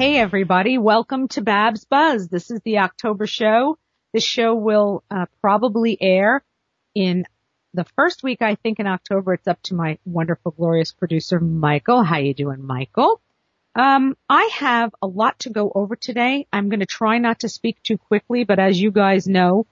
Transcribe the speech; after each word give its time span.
Hey 0.00 0.16
everybody, 0.16 0.78
welcome 0.78 1.28
to 1.28 1.42
Babs 1.42 1.84
Buzz. 1.84 2.26
This 2.28 2.50
is 2.50 2.62
the 2.64 2.78
October 2.78 3.26
show. 3.26 3.76
This 4.14 4.24
show 4.24 4.54
will 4.54 5.04
uh, 5.10 5.26
probably 5.42 5.98
air 6.00 6.42
in 6.94 7.26
the 7.74 7.84
first 7.96 8.22
week, 8.22 8.40
I 8.40 8.54
think 8.54 8.80
in 8.80 8.86
October. 8.86 9.34
It's 9.34 9.46
up 9.46 9.60
to 9.64 9.74
my 9.74 9.98
wonderful, 10.06 10.52
glorious 10.52 10.90
producer, 10.90 11.38
Michael. 11.38 12.02
How 12.02 12.16
you 12.16 12.32
doing, 12.32 12.64
Michael? 12.64 13.20
Um, 13.74 14.16
I 14.26 14.48
have 14.54 14.94
a 15.02 15.06
lot 15.06 15.38
to 15.40 15.50
go 15.50 15.70
over 15.74 15.96
today. 15.96 16.46
I'm 16.50 16.70
going 16.70 16.80
to 16.80 16.86
try 16.86 17.18
not 17.18 17.40
to 17.40 17.50
speak 17.50 17.76
too 17.82 17.98
quickly, 17.98 18.44
but 18.44 18.58
as 18.58 18.80
you 18.80 18.90
guys 18.92 19.28
know, 19.28 19.66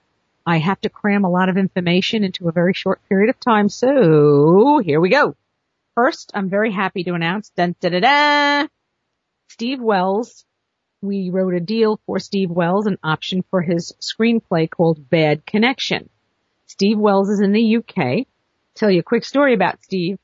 I 0.45 0.59
have 0.59 0.83
to 0.83 0.91
cram 0.91 1.25
a 1.25 1.31
lot 1.31 1.49
of 1.49 1.57
information 1.57 2.23
into 2.23 2.51
a 2.51 2.53
very 2.53 2.75
short 2.75 3.01
period 3.09 3.31
of 3.31 3.41
time. 3.41 3.71
So 3.71 4.79
here 4.85 5.01
we 5.01 5.09
go. 5.09 5.37
First, 5.95 6.33
I'm 6.35 6.51
very 6.51 6.71
happy 6.71 7.03
to 7.05 7.15
announce, 7.15 7.49
dun, 7.57 7.75
da, 7.81 7.89
da, 7.89 8.01
da, 8.01 8.67
Steve 9.49 9.81
Wells. 9.81 10.45
We 11.01 11.31
wrote 11.31 11.55
a 11.55 11.61
deal 11.61 12.01
for 12.07 12.19
Steve 12.19 12.51
Wells, 12.51 12.87
an 12.87 12.99
option 13.03 13.45
for 13.51 13.63
his 13.63 13.95
screenplay 14.01 14.69
called 14.69 15.09
Bad 15.09 15.47
Connection. 15.47 16.09
Steve 16.67 16.99
Wells 16.99 17.31
is 17.31 17.41
in 17.41 17.53
the 17.53 17.77
UK. 17.77 18.27
Tell 18.75 18.91
you 18.91 19.01
a 19.01 19.05
quick 19.05 19.25
story 19.25 19.55
about 19.55 19.83
Steve. 19.83 20.19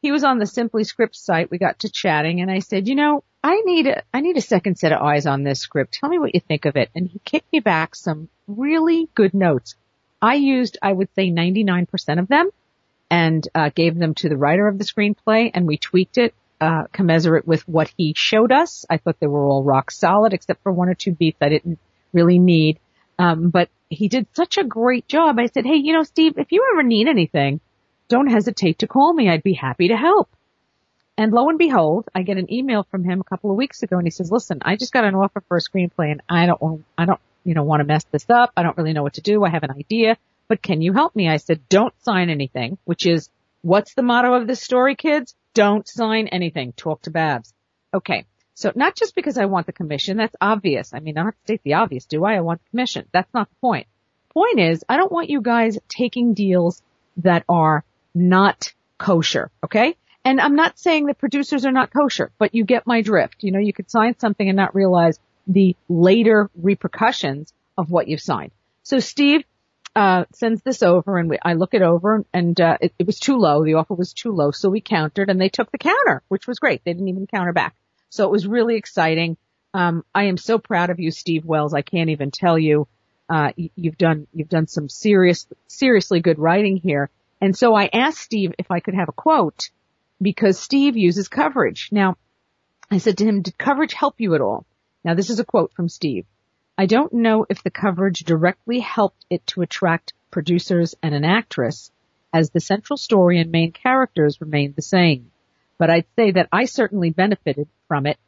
He 0.00 0.10
was 0.10 0.24
on 0.24 0.38
the 0.38 0.46
Simply 0.46 0.84
Script 0.84 1.14
site. 1.14 1.50
We 1.50 1.58
got 1.58 1.80
to 1.80 1.90
chatting 1.90 2.40
and 2.40 2.50
I 2.50 2.60
said, 2.60 2.88
you 2.88 2.94
know, 2.94 3.22
I 3.44 3.60
need 3.60 3.88
a, 3.88 4.02
I 4.14 4.20
need 4.20 4.36
a 4.36 4.42
second 4.42 4.78
set 4.78 4.92
of 4.92 5.02
eyes 5.02 5.26
on 5.26 5.42
this 5.42 5.60
script. 5.60 5.94
Tell 5.94 6.08
me 6.08 6.18
what 6.18 6.34
you 6.34 6.40
think 6.40 6.64
of 6.64 6.76
it. 6.76 6.90
And 6.94 7.08
he 7.08 7.20
kicked 7.24 7.52
me 7.52 7.60
back 7.60 7.94
some 7.94 8.28
really 8.46 9.08
good 9.14 9.34
notes. 9.34 9.74
I 10.20 10.34
used, 10.34 10.78
I 10.80 10.92
would 10.92 11.08
say 11.14 11.30
99% 11.30 12.18
of 12.18 12.28
them 12.28 12.50
and 13.10 13.46
uh, 13.54 13.70
gave 13.74 13.96
them 13.98 14.14
to 14.14 14.28
the 14.28 14.36
writer 14.36 14.66
of 14.66 14.78
the 14.78 14.84
screenplay 14.84 15.50
and 15.52 15.66
we 15.66 15.76
tweaked 15.76 16.18
it 16.18 16.34
uh, 16.62 16.84
commensurate 16.92 17.44
with 17.44 17.66
what 17.68 17.92
he 17.96 18.14
showed 18.16 18.52
us. 18.52 18.84
I 18.88 18.98
thought 18.98 19.18
they 19.18 19.26
were 19.26 19.44
all 19.44 19.64
rock 19.64 19.90
solid 19.90 20.32
except 20.32 20.62
for 20.62 20.70
one 20.70 20.88
or 20.88 20.94
two 20.94 21.10
beats 21.10 21.38
I 21.40 21.48
didn't 21.48 21.80
really 22.12 22.38
need. 22.38 22.78
Um, 23.18 23.50
but 23.50 23.68
he 23.90 24.06
did 24.06 24.28
such 24.34 24.58
a 24.58 24.64
great 24.64 25.08
job. 25.08 25.40
I 25.40 25.46
said, 25.46 25.66
Hey, 25.66 25.76
you 25.76 25.92
know, 25.92 26.04
Steve, 26.04 26.38
if 26.38 26.52
you 26.52 26.68
ever 26.72 26.84
need 26.84 27.08
anything, 27.08 27.60
don't 28.08 28.30
hesitate 28.30 28.78
to 28.78 28.86
call 28.86 29.12
me. 29.12 29.28
I'd 29.28 29.42
be 29.42 29.54
happy 29.54 29.88
to 29.88 29.96
help. 29.96 30.28
And 31.18 31.32
lo 31.32 31.48
and 31.48 31.58
behold, 31.58 32.08
I 32.14 32.22
get 32.22 32.38
an 32.38 32.52
email 32.52 32.86
from 32.90 33.02
him 33.02 33.20
a 33.20 33.24
couple 33.24 33.50
of 33.50 33.56
weeks 33.56 33.82
ago 33.82 33.98
and 33.98 34.06
he 34.06 34.12
says, 34.12 34.30
listen, 34.30 34.60
I 34.62 34.76
just 34.76 34.92
got 34.92 35.04
an 35.04 35.16
offer 35.16 35.42
for 35.48 35.56
a 35.56 35.60
screenplay 35.60 36.12
and 36.12 36.22
I 36.28 36.46
don't, 36.46 36.62
want, 36.62 36.84
I 36.96 37.06
don't, 37.06 37.20
you 37.42 37.54
know, 37.54 37.64
want 37.64 37.80
to 37.80 37.84
mess 37.84 38.04
this 38.04 38.30
up. 38.30 38.52
I 38.56 38.62
don't 38.62 38.76
really 38.76 38.92
know 38.92 39.02
what 39.02 39.14
to 39.14 39.20
do. 39.20 39.44
I 39.44 39.50
have 39.50 39.64
an 39.64 39.72
idea, 39.72 40.16
but 40.46 40.62
can 40.62 40.80
you 40.80 40.92
help 40.92 41.16
me? 41.16 41.28
I 41.28 41.38
said, 41.38 41.68
don't 41.68 41.92
sign 42.04 42.30
anything, 42.30 42.78
which 42.84 43.04
is 43.04 43.28
what's 43.62 43.94
the 43.94 44.02
motto 44.02 44.34
of 44.34 44.46
this 44.46 44.62
story, 44.62 44.94
kids? 44.94 45.34
Don't 45.54 45.86
sign 45.86 46.28
anything. 46.28 46.72
Talk 46.72 47.02
to 47.02 47.10
Babs. 47.10 47.52
Okay. 47.92 48.24
So 48.54 48.72
not 48.74 48.94
just 48.94 49.14
because 49.14 49.38
I 49.38 49.46
want 49.46 49.66
the 49.66 49.72
commission, 49.72 50.16
that's 50.16 50.36
obvious. 50.40 50.92
I 50.94 51.00
mean, 51.00 51.18
I 51.18 51.24
have 51.24 51.34
to 51.34 51.40
state 51.44 51.62
the 51.64 51.74
obvious, 51.74 52.04
do 52.04 52.24
I? 52.24 52.36
I 52.36 52.40
want 52.40 52.62
the 52.62 52.70
commission. 52.70 53.06
That's 53.12 53.32
not 53.32 53.48
the 53.48 53.56
point. 53.60 53.86
Point 54.32 54.60
is, 54.60 54.84
I 54.88 54.96
don't 54.96 55.12
want 55.12 55.30
you 55.30 55.40
guys 55.40 55.78
taking 55.88 56.34
deals 56.34 56.82
that 57.18 57.44
are 57.48 57.84
not 58.14 58.72
kosher, 58.98 59.50
okay? 59.64 59.96
And 60.24 60.40
I'm 60.40 60.54
not 60.54 60.78
saying 60.78 61.06
that 61.06 61.18
producers 61.18 61.66
are 61.66 61.72
not 61.72 61.92
kosher, 61.92 62.30
but 62.38 62.54
you 62.54 62.64
get 62.64 62.86
my 62.86 63.02
drift. 63.02 63.42
You 63.42 63.52
know, 63.52 63.58
you 63.58 63.72
could 63.72 63.90
sign 63.90 64.18
something 64.18 64.48
and 64.48 64.56
not 64.56 64.74
realize 64.74 65.18
the 65.46 65.76
later 65.88 66.50
repercussions 66.54 67.52
of 67.76 67.90
what 67.90 68.06
you've 68.06 68.20
signed. 68.20 68.52
So 68.84 69.00
Steve, 69.00 69.44
uh, 69.94 70.24
sends 70.32 70.62
this 70.62 70.82
over 70.82 71.18
and 71.18 71.28
we, 71.28 71.38
I 71.42 71.54
look 71.54 71.74
it 71.74 71.82
over 71.82 72.24
and, 72.32 72.60
uh, 72.60 72.78
it, 72.80 72.94
it 72.98 73.06
was 73.06 73.18
too 73.18 73.36
low. 73.36 73.64
The 73.64 73.74
offer 73.74 73.94
was 73.94 74.12
too 74.12 74.32
low. 74.32 74.50
So 74.50 74.70
we 74.70 74.80
countered 74.80 75.28
and 75.28 75.40
they 75.40 75.48
took 75.48 75.70
the 75.70 75.78
counter, 75.78 76.22
which 76.28 76.46
was 76.46 76.58
great. 76.58 76.82
They 76.84 76.92
didn't 76.92 77.08
even 77.08 77.26
counter 77.26 77.52
back. 77.52 77.74
So 78.08 78.24
it 78.24 78.30
was 78.30 78.46
really 78.46 78.76
exciting. 78.76 79.36
Um, 79.74 80.04
I 80.14 80.24
am 80.24 80.36
so 80.36 80.58
proud 80.58 80.90
of 80.90 81.00
you, 81.00 81.10
Steve 81.10 81.44
Wells. 81.44 81.74
I 81.74 81.82
can't 81.82 82.10
even 82.10 82.30
tell 82.30 82.58
you, 82.58 82.88
uh, 83.28 83.52
you've 83.56 83.98
done, 83.98 84.26
you've 84.32 84.48
done 84.48 84.66
some 84.66 84.88
serious, 84.88 85.46
seriously 85.66 86.20
good 86.20 86.38
writing 86.38 86.76
here. 86.76 87.10
And 87.40 87.56
so 87.56 87.74
I 87.74 87.88
asked 87.92 88.20
Steve 88.20 88.52
if 88.58 88.70
I 88.70 88.80
could 88.80 88.94
have 88.94 89.08
a 89.08 89.12
quote 89.12 89.70
because 90.20 90.58
Steve 90.58 90.96
uses 90.96 91.28
coverage. 91.28 91.88
Now, 91.90 92.16
I 92.90 92.98
said 92.98 93.18
to 93.18 93.24
him, 93.24 93.42
did 93.42 93.58
coverage 93.58 93.94
help 93.94 94.16
you 94.18 94.34
at 94.34 94.40
all? 94.40 94.66
Now 95.04 95.14
this 95.14 95.30
is 95.30 95.40
a 95.40 95.44
quote 95.44 95.72
from 95.74 95.88
Steve. 95.88 96.26
I 96.78 96.86
don't 96.86 97.12
know 97.12 97.44
if 97.48 97.62
the 97.62 97.70
coverage 97.70 98.20
directly 98.20 98.80
helped 98.80 99.26
it 99.28 99.46
to 99.48 99.62
attract 99.62 100.14
producers 100.30 100.94
and 101.02 101.14
an 101.14 101.24
actress, 101.24 101.90
as 102.32 102.50
the 102.50 102.60
central 102.60 102.96
story 102.96 103.38
and 103.38 103.52
main 103.52 103.72
characters 103.72 104.40
remained 104.40 104.74
the 104.74 104.82
same. 104.82 105.30
But 105.78 105.90
I'd 105.90 106.06
say 106.16 106.30
that 106.32 106.48
I 106.50 106.64
certainly 106.64 107.10
benefited 107.10 107.68
from 107.88 108.06
it 108.06 108.18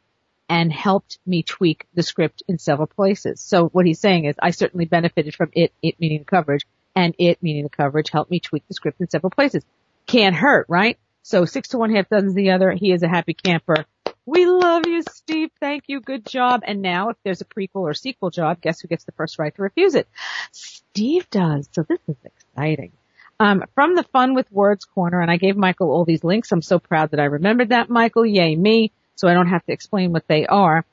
and 0.47 0.71
helped 0.71 1.17
me 1.25 1.41
tweak 1.41 1.87
the 1.95 2.03
script 2.03 2.43
in 2.47 2.59
several 2.59 2.87
places. 2.87 3.41
So 3.41 3.67
what 3.69 3.87
he's 3.87 3.99
saying 3.99 4.25
is 4.25 4.35
I 4.39 4.51
certainly 4.51 4.85
benefited 4.85 5.33
from 5.33 5.49
it, 5.53 5.73
it 5.81 5.99
meaning 5.99 6.19
the 6.19 6.25
coverage, 6.25 6.67
and 6.95 7.15
it 7.17 7.41
meaning 7.41 7.63
the 7.63 7.69
coverage 7.69 8.11
helped 8.11 8.29
me 8.29 8.39
tweak 8.39 8.67
the 8.67 8.75
script 8.75 9.01
in 9.01 9.09
several 9.09 9.31
places. 9.31 9.63
Can't 10.05 10.35
hurt, 10.35 10.67
right? 10.69 10.99
So 11.23 11.45
six 11.45 11.69
to 11.69 11.79
one 11.79 11.95
half 11.95 12.09
dozen 12.09 12.35
the 12.35 12.51
other. 12.51 12.71
He 12.71 12.91
is 12.91 13.01
a 13.01 13.07
happy 13.07 13.33
camper. 13.33 13.85
We 14.25 14.45
love 14.47 14.87
you, 14.87 15.03
Steve. 15.03 15.51
Thank 15.59 15.83
you. 15.87 15.99
Good 16.01 16.25
job. 16.25 16.63
And 16.65 16.81
now 16.81 17.09
if 17.09 17.17
there's 17.23 17.41
a 17.41 17.45
prequel 17.45 17.81
or 17.81 17.93
sequel 17.93 18.31
job, 18.31 18.59
guess 18.61 18.79
who 18.79 18.87
gets 18.87 19.03
the 19.03 19.11
first 19.11 19.37
right 19.37 19.55
to 19.55 19.61
refuse 19.61 19.93
it? 19.95 20.07
Steve 20.51 21.29
does. 21.29 21.69
So 21.71 21.83
this 21.83 21.99
is 22.07 22.15
exciting. 22.25 22.91
Um, 23.39 23.63
from 23.75 23.95
the 23.95 24.03
Fun 24.03 24.33
with 24.33 24.51
Words 24.51 24.85
corner, 24.85 25.21
and 25.21 25.29
I 25.29 25.37
gave 25.37 25.57
Michael 25.57 25.91
all 25.91 26.05
these 26.05 26.23
links. 26.23 26.51
I'm 26.51 26.61
so 26.61 26.79
proud 26.79 27.11
that 27.11 27.19
I 27.19 27.25
remembered 27.25 27.69
that, 27.69 27.89
Michael. 27.89 28.25
Yay 28.25 28.55
me. 28.55 28.91
So 29.15 29.27
I 29.27 29.33
don't 29.33 29.49
have 29.49 29.65
to 29.65 29.73
explain 29.73 30.11
what 30.11 30.27
they 30.27 30.45
are. 30.45 30.85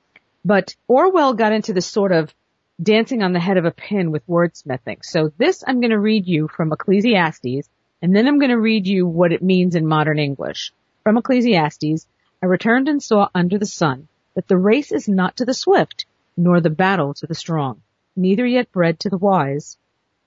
But 0.44 0.74
Orwell 0.88 1.34
got 1.34 1.52
into 1.52 1.72
this 1.72 1.86
sort 1.86 2.12
of 2.12 2.34
dancing 2.82 3.22
on 3.22 3.32
the 3.32 3.40
head 3.40 3.56
of 3.56 3.64
a 3.64 3.70
pin 3.70 4.10
with 4.10 4.26
wordsmithing. 4.26 5.04
So 5.04 5.32
this 5.38 5.62
I'm 5.66 5.80
going 5.80 5.90
to 5.90 5.98
read 5.98 6.26
you 6.26 6.48
from 6.48 6.72
Ecclesiastes, 6.72 7.68
and 8.02 8.14
then 8.14 8.26
I'm 8.26 8.38
going 8.38 8.50
to 8.50 8.60
read 8.60 8.86
you 8.86 9.06
what 9.06 9.32
it 9.32 9.42
means 9.42 9.74
in 9.74 9.86
modern 9.86 10.18
English. 10.18 10.72
From 11.04 11.16
Ecclesiastes, 11.16 12.06
I 12.42 12.46
returned 12.46 12.88
and 12.88 13.00
saw 13.00 13.28
under 13.36 13.56
the 13.56 13.66
sun 13.66 14.08
that 14.34 14.48
the 14.48 14.56
race 14.58 14.90
is 14.90 15.08
not 15.08 15.36
to 15.36 15.44
the 15.44 15.54
swift, 15.54 16.06
nor 16.36 16.60
the 16.60 16.70
battle 16.70 17.14
to 17.14 17.26
the 17.28 17.36
strong, 17.36 17.82
neither 18.16 18.44
yet 18.44 18.72
bread 18.72 18.98
to 19.00 19.10
the 19.10 19.16
wise, 19.16 19.78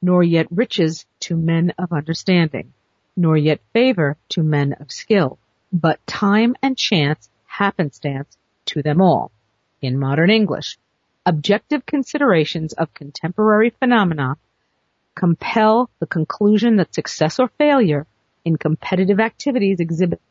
nor 0.01 0.23
yet 0.23 0.47
riches 0.49 1.05
to 1.21 1.35
men 1.35 1.73
of 1.77 1.91
understanding, 1.91 2.71
nor 3.17 3.35
yet 3.35 3.59
favor 3.73 4.15
to 4.29 4.43
men 4.43 4.71
of 4.79 4.93
skill, 4.93 5.39
but 5.73 6.05
time 6.07 6.55
and 6.61 6.77
chance, 6.77 7.29
happenstance 7.45 8.37
to 8.65 8.81
them 8.81 9.01
all. 9.01 9.31
In 9.81 9.99
modern 9.99 10.29
English, 10.29 10.77
objective 11.25 11.85
considerations 11.85 12.71
of 12.71 12.93
contemporary 12.93 13.71
phenomena 13.71 14.37
compel 15.15 15.89
the 15.99 16.07
conclusion 16.07 16.77
that 16.77 16.95
success 16.95 17.39
or 17.39 17.49
failure 17.57 18.07
in 18.45 18.55
competitive 18.57 19.19
activities 19.19 19.81
exhibit 19.81 20.21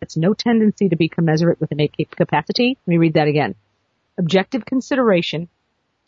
it's 0.00 0.16
no 0.16 0.34
tendency 0.34 0.88
to 0.88 0.96
be 0.96 1.08
commensurate 1.08 1.60
with 1.60 1.72
innate 1.72 1.94
capacity. 2.10 2.78
Let 2.86 2.90
me 2.90 2.98
read 2.98 3.14
that 3.14 3.28
again. 3.28 3.54
Objective 4.18 4.64
consideration 4.64 5.48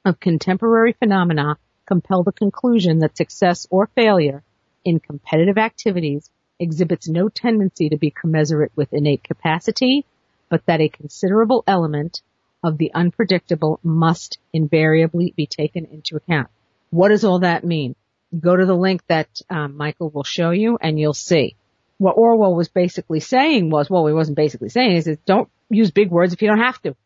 of 0.04 0.20
contemporary 0.20 0.92
phenomena 0.92 1.58
compel 1.86 2.22
the 2.22 2.32
conclusion 2.32 3.00
that 3.00 3.16
success 3.16 3.66
or 3.70 3.88
failure 3.94 4.42
in 4.84 4.98
competitive 4.98 5.58
activities 5.58 6.30
exhibits 6.58 7.08
no 7.08 7.28
tendency 7.28 7.88
to 7.88 7.96
be 7.96 8.10
commensurate 8.10 8.72
with 8.76 8.92
innate 8.92 9.24
capacity, 9.24 10.06
but 10.48 10.64
that 10.66 10.80
a 10.80 10.88
considerable 10.88 11.64
element 11.66 12.22
of 12.62 12.78
the 12.78 12.92
unpredictable 12.94 13.80
must 13.82 14.38
invariably 14.52 15.34
be 15.36 15.46
taken 15.46 15.84
into 15.86 16.16
account. 16.16 16.48
What 16.90 17.08
does 17.08 17.24
all 17.24 17.40
that 17.40 17.64
mean? 17.64 17.96
Go 18.38 18.56
to 18.56 18.64
the 18.64 18.76
link 18.76 19.02
that 19.08 19.28
um, 19.50 19.76
Michael 19.76 20.10
will 20.10 20.24
show 20.24 20.50
you 20.50 20.78
and 20.80 20.98
you'll 20.98 21.14
see 21.14 21.56
what 22.02 22.18
Orwell 22.18 22.56
was 22.56 22.68
basically 22.68 23.20
saying 23.20 23.70
was, 23.70 23.88
well, 23.88 24.06
he 24.06 24.12
wasn't 24.12 24.36
basically 24.36 24.70
saying 24.70 24.96
is, 24.96 25.06
is 25.06 25.18
don't 25.24 25.48
use 25.70 25.92
big 25.92 26.10
words 26.10 26.32
if 26.32 26.42
you 26.42 26.48
don't 26.48 26.58
have 26.58 26.82
to. 26.82 26.96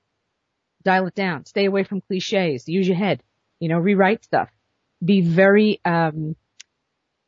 Dial 0.85 1.07
it 1.07 1.15
down. 1.15 1.45
Stay 1.45 1.67
away 1.67 1.85
from 1.85 2.01
cliches. 2.01 2.67
Use 2.67 2.89
your 2.89 2.97
head. 2.97 3.23
You 3.61 3.69
know, 3.69 3.79
rewrite 3.79 4.25
stuff. 4.25 4.49
Be 5.05 5.21
very, 5.21 5.81
um, 5.85 6.35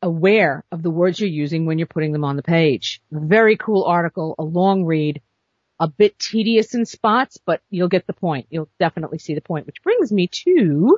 aware 0.01 0.63
of 0.71 0.81
the 0.81 0.89
words 0.89 1.19
you're 1.19 1.29
using 1.29 1.65
when 1.65 1.77
you're 1.77 1.85
putting 1.85 2.11
them 2.11 2.23
on 2.23 2.37
the 2.37 2.41
page. 2.41 3.01
Very 3.11 3.55
cool 3.55 3.83
article, 3.83 4.33
a 4.39 4.43
long 4.43 4.83
read, 4.85 5.21
a 5.79 5.87
bit 5.87 6.17
tedious 6.17 6.73
in 6.73 6.85
spots, 6.85 7.37
but 7.37 7.61
you'll 7.69 7.87
get 7.89 8.07
the 8.07 8.13
point. 8.13 8.47
You'll 8.49 8.69
definitely 8.79 9.19
see 9.19 9.35
the 9.35 9.41
point, 9.41 9.67
which 9.67 9.83
brings 9.83 10.11
me 10.11 10.27
to, 10.45 10.97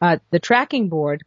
uh, 0.00 0.18
the 0.30 0.38
tracking 0.38 0.88
board 0.88 1.24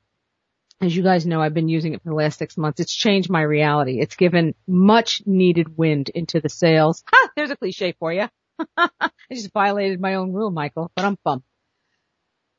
as 0.80 0.96
you 0.96 1.04
guys 1.04 1.26
know, 1.26 1.42
I've 1.42 1.54
been 1.54 1.70
using 1.70 1.94
it 1.94 2.04
for 2.04 2.10
the 2.10 2.16
last 2.16 2.38
six 2.38 2.56
months. 2.58 2.80
It's 2.80 2.94
changed 2.94 3.30
my 3.30 3.42
reality. 3.42 4.00
It's 4.00 4.16
given 4.16 4.54
much 4.68 5.24
needed 5.26 5.78
wind 5.78 6.10
into 6.10 6.40
the 6.40 6.50
sails. 6.50 7.04
Ha! 7.12 7.30
There's 7.36 7.50
a 7.50 7.56
cliche 7.56 7.96
for 8.00 8.14
you. 8.14 8.28
I 8.78 8.90
just 9.32 9.52
violated 9.52 10.00
my 10.00 10.16
own 10.16 10.34
rule, 10.34 10.52
Michael, 10.52 10.92
but 10.96 11.06
I'm 11.06 11.18
bummed. 11.24 11.44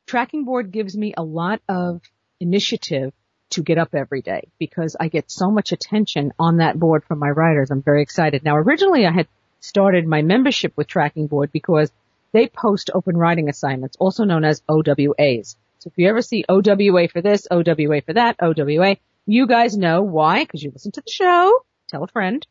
Tracking 0.06 0.44
board 0.44 0.72
gives 0.72 0.96
me 0.96 1.14
a 1.16 1.22
lot 1.22 1.60
of 1.68 2.00
initiative 2.40 3.12
to 3.50 3.62
get 3.62 3.78
up 3.78 3.94
every 3.94 4.22
day 4.22 4.48
because 4.58 4.96
I 4.98 5.08
get 5.08 5.30
so 5.30 5.50
much 5.50 5.72
attention 5.72 6.32
on 6.38 6.58
that 6.58 6.78
board 6.78 7.04
from 7.04 7.18
my 7.18 7.30
writers. 7.30 7.70
I'm 7.70 7.82
very 7.82 8.02
excited. 8.02 8.44
Now 8.44 8.56
originally 8.56 9.06
I 9.06 9.12
had 9.12 9.28
started 9.60 10.06
my 10.06 10.22
membership 10.22 10.72
with 10.76 10.86
tracking 10.86 11.26
board 11.26 11.50
because 11.52 11.90
they 12.32 12.48
post 12.48 12.90
open 12.94 13.16
writing 13.16 13.48
assignments, 13.48 13.96
also 13.98 14.24
known 14.24 14.44
as 14.44 14.62
OWAs. 14.68 15.56
So 15.78 15.88
if 15.88 15.94
you 15.96 16.08
ever 16.08 16.22
see 16.22 16.44
OWA 16.48 17.08
for 17.08 17.22
this, 17.22 17.46
OWA 17.50 18.02
for 18.02 18.14
that, 18.14 18.36
OWA, 18.40 18.96
you 19.26 19.46
guys 19.46 19.76
know 19.76 20.02
why, 20.02 20.42
because 20.44 20.62
you 20.62 20.70
listen 20.72 20.92
to 20.92 21.00
the 21.00 21.10
show, 21.10 21.64
tell 21.88 22.02
a 22.02 22.08
friend, 22.08 22.44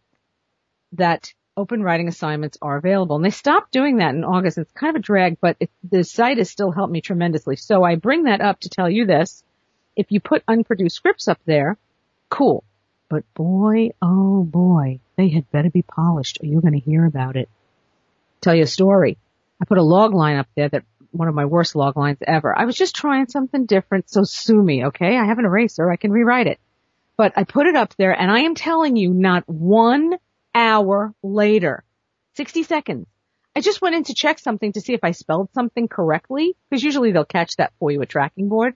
that 0.93 1.33
open 1.57 1.81
writing 1.81 2.07
assignments 2.07 2.57
are 2.61 2.77
available. 2.77 3.15
And 3.15 3.25
they 3.25 3.31
stopped 3.31 3.71
doing 3.71 3.97
that 3.97 4.13
in 4.13 4.23
August. 4.23 4.57
It's 4.57 4.71
kind 4.71 4.95
of 4.95 4.99
a 4.99 5.03
drag, 5.03 5.39
but 5.41 5.57
it, 5.59 5.69
the 5.89 6.03
site 6.03 6.37
has 6.37 6.49
still 6.49 6.71
helped 6.71 6.93
me 6.93 7.01
tremendously. 7.01 7.55
So 7.55 7.83
I 7.83 7.95
bring 7.95 8.23
that 8.23 8.41
up 8.41 8.59
to 8.61 8.69
tell 8.69 8.89
you 8.89 9.05
this. 9.05 9.43
If 9.95 10.11
you 10.11 10.21
put 10.21 10.43
unproduced 10.47 10.95
scripts 10.95 11.27
up 11.27 11.39
there, 11.45 11.77
cool. 12.29 12.63
But 13.09 13.23
boy, 13.33 13.89
oh 14.01 14.43
boy, 14.43 14.99
they 15.15 15.29
had 15.29 15.49
better 15.51 15.71
be 15.71 15.81
polished 15.81 16.37
or 16.41 16.45
you're 16.45 16.61
going 16.61 16.79
to 16.79 16.79
hear 16.79 17.05
about 17.05 17.35
it. 17.35 17.49
Tell 18.41 18.53
you 18.53 18.63
a 18.63 18.67
story. 18.67 19.17
I 19.59 19.65
put 19.65 19.79
a 19.79 19.83
log 19.83 20.13
line 20.13 20.37
up 20.37 20.47
there 20.55 20.69
that 20.69 20.83
one 21.11 21.27
of 21.27 21.35
my 21.35 21.45
worst 21.45 21.75
log 21.75 21.97
lines 21.97 22.19
ever. 22.25 22.57
I 22.57 22.65
was 22.65 22.75
just 22.75 22.95
trying 22.95 23.27
something 23.27 23.65
different, 23.65 24.09
so 24.09 24.23
sue 24.23 24.61
me, 24.61 24.85
okay? 24.85 25.17
I 25.17 25.25
have 25.25 25.39
an 25.39 25.45
eraser. 25.45 25.91
I 25.91 25.95
can 25.95 26.11
rewrite 26.11 26.47
it. 26.47 26.59
But 27.17 27.33
I 27.35 27.43
put 27.43 27.67
it 27.67 27.75
up 27.75 27.95
there 27.97 28.11
and 28.11 28.31
I 28.31 28.41
am 28.41 28.55
telling 28.55 28.95
you 28.95 29.13
not 29.13 29.47
one 29.47 30.17
hour 30.53 31.13
later, 31.23 31.83
60 32.35 32.63
seconds, 32.63 33.07
I 33.55 33.61
just 33.61 33.81
went 33.81 33.95
in 33.95 34.03
to 34.03 34.13
check 34.13 34.37
something 34.37 34.73
to 34.73 34.81
see 34.81 34.93
if 34.93 35.03
I 35.03 35.11
spelled 35.11 35.49
something 35.53 35.87
correctly, 35.87 36.55
because 36.69 36.83
usually 36.83 37.11
they'll 37.11 37.25
catch 37.25 37.55
that 37.55 37.73
for 37.79 37.89
you 37.89 38.01
at 38.03 38.09
tracking 38.09 38.49
board. 38.49 38.75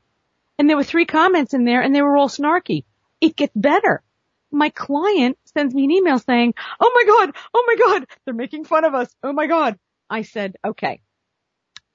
And 0.58 0.68
there 0.68 0.78
were 0.78 0.84
three 0.84 1.06
comments 1.06 1.54
in 1.54 1.66
there 1.66 1.82
and 1.82 1.94
they 1.94 2.02
were 2.02 2.18
all 2.18 2.30
snarky. 2.30 2.84
It 3.20 3.36
gets 3.36 3.54
better. 3.56 4.02
My 4.52 4.70
client 4.70 5.38
sends 5.46 5.74
me 5.76 5.84
an 5.84 5.92
email 5.92 6.18
saying, 6.18 6.56
Oh 6.80 6.92
my 6.94 7.14
God, 7.14 7.36
oh 7.54 7.64
my 7.68 7.76
God, 7.76 8.08
they're 8.26 8.34
making 8.34 8.66
fun 8.66 8.84
of 8.84 8.96
us. 8.96 9.16
Oh 9.24 9.34
my 9.34 9.46
God. 9.46 9.78
I 10.12 10.24
said, 10.24 10.58
okay, 10.66 11.00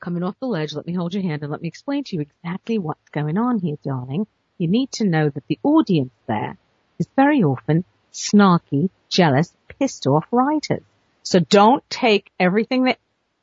coming 0.01 0.23
off 0.23 0.39
the 0.41 0.47
ledge, 0.47 0.73
let 0.75 0.87
me 0.87 0.95
hold 0.95 1.15
your 1.15 1.23
hand 1.23 1.43
and 1.43 1.51
let 1.51 1.63
me 1.63 1.69
explain 1.69 2.05
to 2.05 2.17
you 2.17 2.23
exactly 2.23 2.79
what's 2.79 3.09
going 3.11 3.39
on 3.39 3.59
here, 3.59 3.77
darling. 3.83 4.27
You 4.59 4.69
need 4.69 4.93
to 4.93 5.05
know 5.05 5.29
that 5.29 5.47
the 5.49 5.59
audience 5.63 6.13
there 6.27 6.57
is 6.99 7.09
very 7.17 7.43
often 7.43 7.85
snarky, 8.13 8.91
jealous, 9.09 9.53
pissed 9.69 10.07
off 10.07 10.27
writers. 10.31 10.83
So 11.23 11.41
don't 11.41 11.89
take 11.91 12.31
everything 12.39 12.85
that, 12.85 12.99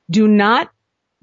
do 0.09 0.27
not 0.27 0.71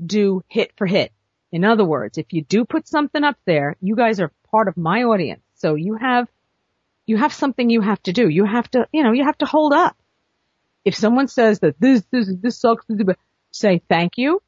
do 0.05 0.43
hit 0.49 0.73
for 0.77 0.87
hit. 0.87 1.13
In 1.53 1.65
other 1.65 1.85
words, 1.85 2.19
if 2.19 2.33
you 2.33 2.43
do 2.43 2.65
put 2.65 2.87
something 2.87 3.25
up 3.25 3.37
there, 3.45 3.77
you 3.81 3.97
guys 3.97 4.21
are 4.21 4.33
part 4.51 4.69
of 4.69 4.77
my 4.77 5.03
audience. 5.03 5.43
So 5.57 5.75
you 5.75 5.97
have, 5.97 6.29
you 7.07 7.17
have 7.17 7.33
something 7.33 7.69
you 7.69 7.81
have 7.81 8.03
to 8.05 8.13
do. 8.13 8.29
You 8.29 8.45
have 8.45 8.71
to, 8.71 8.87
you 8.93 9.03
know, 9.03 9.13
you 9.13 9.25
have 9.25 9.39
to 9.39 9.47
hold 9.47 9.73
up. 9.73 9.97
If 10.85 10.95
someone 10.95 11.29
says 11.29 11.61
that 11.61 11.79
this, 11.81 12.03
this, 12.11 12.31
this 12.41 12.59
sucks, 12.59 12.87
say 13.51 13.83
thank 13.89 14.13
you, 14.17 14.41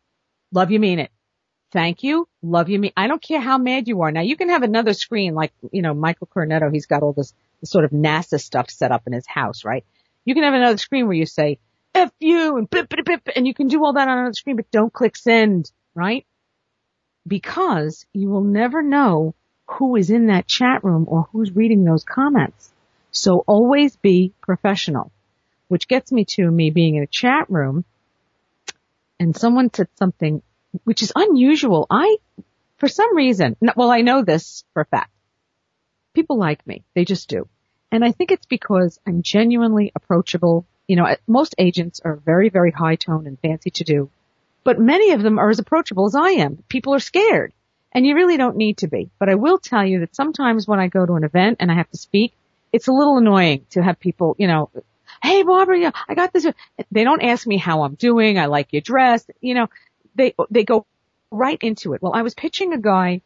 love 0.52 0.70
you, 0.70 0.78
mean 0.78 0.98
it. 0.98 1.10
Thank 1.72 2.02
you, 2.02 2.28
love 2.42 2.68
you, 2.68 2.78
mean. 2.78 2.92
I 2.96 3.06
don't 3.06 3.22
care 3.22 3.40
how 3.40 3.56
mad 3.56 3.88
you 3.88 4.02
are. 4.02 4.12
Now 4.12 4.20
you 4.20 4.36
can 4.36 4.50
have 4.50 4.62
another 4.62 4.92
screen 4.92 5.34
like, 5.34 5.52
you 5.72 5.80
know, 5.80 5.94
Michael 5.94 6.28
Cornetto, 6.28 6.70
he's 6.70 6.86
got 6.86 7.02
all 7.02 7.14
this, 7.14 7.32
this 7.60 7.70
sort 7.70 7.86
of 7.86 7.92
NASA 7.92 8.38
stuff 8.38 8.70
set 8.70 8.92
up 8.92 9.02
in 9.06 9.14
his 9.14 9.26
house, 9.26 9.64
right? 9.64 9.84
You 10.26 10.34
can 10.34 10.44
have 10.44 10.54
another 10.54 10.76
screen 10.76 11.06
where 11.06 11.16
you 11.16 11.24
say, 11.24 11.58
F 11.94 12.10
you 12.20 12.58
and 12.58 12.68
bip, 12.68 12.90
bip, 12.90 13.04
bip, 13.04 13.28
and 13.34 13.46
you 13.46 13.54
can 13.54 13.68
do 13.68 13.84
all 13.84 13.94
that 13.94 14.06
on 14.08 14.18
another 14.18 14.34
screen, 14.34 14.56
but 14.56 14.70
don't 14.70 14.92
click 14.92 15.16
send, 15.16 15.70
right? 15.94 16.26
Because 17.26 18.04
you 18.12 18.28
will 18.28 18.44
never 18.44 18.82
know 18.82 19.34
who 19.66 19.96
is 19.96 20.10
in 20.10 20.26
that 20.26 20.46
chat 20.46 20.84
room 20.84 21.06
or 21.08 21.28
who's 21.32 21.56
reading 21.56 21.84
those 21.84 22.04
comments. 22.04 22.70
So 23.12 23.44
always 23.46 23.96
be 23.96 24.34
professional, 24.42 25.10
which 25.68 25.88
gets 25.88 26.12
me 26.12 26.26
to 26.36 26.50
me 26.50 26.70
being 26.70 26.96
in 26.96 27.02
a 27.02 27.06
chat 27.06 27.48
room 27.48 27.84
and 29.22 29.36
someone 29.36 29.72
said 29.72 29.86
something 30.00 30.42
which 30.82 31.00
is 31.00 31.12
unusual. 31.14 31.86
I, 31.88 32.16
for 32.78 32.88
some 32.88 33.16
reason, 33.16 33.56
well, 33.76 33.90
I 33.90 34.00
know 34.00 34.24
this 34.24 34.64
for 34.72 34.82
a 34.82 34.84
fact. 34.84 35.12
People 36.12 36.38
like 36.38 36.66
me. 36.66 36.82
They 36.94 37.04
just 37.04 37.28
do. 37.28 37.48
And 37.92 38.04
I 38.04 38.10
think 38.10 38.32
it's 38.32 38.46
because 38.46 38.98
I'm 39.06 39.22
genuinely 39.22 39.92
approachable. 39.94 40.66
You 40.88 40.96
know, 40.96 41.14
most 41.28 41.54
agents 41.56 42.00
are 42.04 42.16
very, 42.16 42.48
very 42.48 42.72
high 42.72 42.96
tone 42.96 43.28
and 43.28 43.38
fancy 43.38 43.70
to 43.70 43.84
do, 43.84 44.10
but 44.64 44.80
many 44.80 45.12
of 45.12 45.22
them 45.22 45.38
are 45.38 45.50
as 45.50 45.60
approachable 45.60 46.06
as 46.06 46.16
I 46.16 46.30
am. 46.44 46.64
People 46.68 46.94
are 46.94 46.98
scared 46.98 47.52
and 47.92 48.04
you 48.04 48.16
really 48.16 48.36
don't 48.36 48.56
need 48.56 48.78
to 48.78 48.88
be. 48.88 49.08
But 49.20 49.28
I 49.28 49.36
will 49.36 49.58
tell 49.58 49.86
you 49.86 50.00
that 50.00 50.16
sometimes 50.16 50.66
when 50.66 50.80
I 50.80 50.88
go 50.88 51.06
to 51.06 51.14
an 51.14 51.22
event 51.22 51.58
and 51.60 51.70
I 51.70 51.76
have 51.76 51.90
to 51.90 51.96
speak, 51.96 52.34
it's 52.72 52.88
a 52.88 52.92
little 52.92 53.18
annoying 53.18 53.66
to 53.70 53.82
have 53.84 54.00
people, 54.00 54.34
you 54.36 54.48
know, 54.48 54.68
Hey 55.22 55.44
Barbara, 55.44 55.92
I 56.08 56.14
got 56.14 56.32
this. 56.32 56.46
They 56.90 57.04
don't 57.04 57.22
ask 57.22 57.46
me 57.46 57.56
how 57.56 57.82
I'm 57.82 57.94
doing. 57.94 58.38
I 58.38 58.46
like 58.46 58.72
your 58.72 58.82
dress. 58.82 59.24
You 59.40 59.54
know, 59.54 59.66
they, 60.16 60.34
they 60.50 60.64
go 60.64 60.84
right 61.30 61.58
into 61.62 61.94
it. 61.94 62.02
Well, 62.02 62.12
I 62.12 62.22
was 62.22 62.34
pitching 62.34 62.72
a 62.72 62.78
guy 62.78 63.22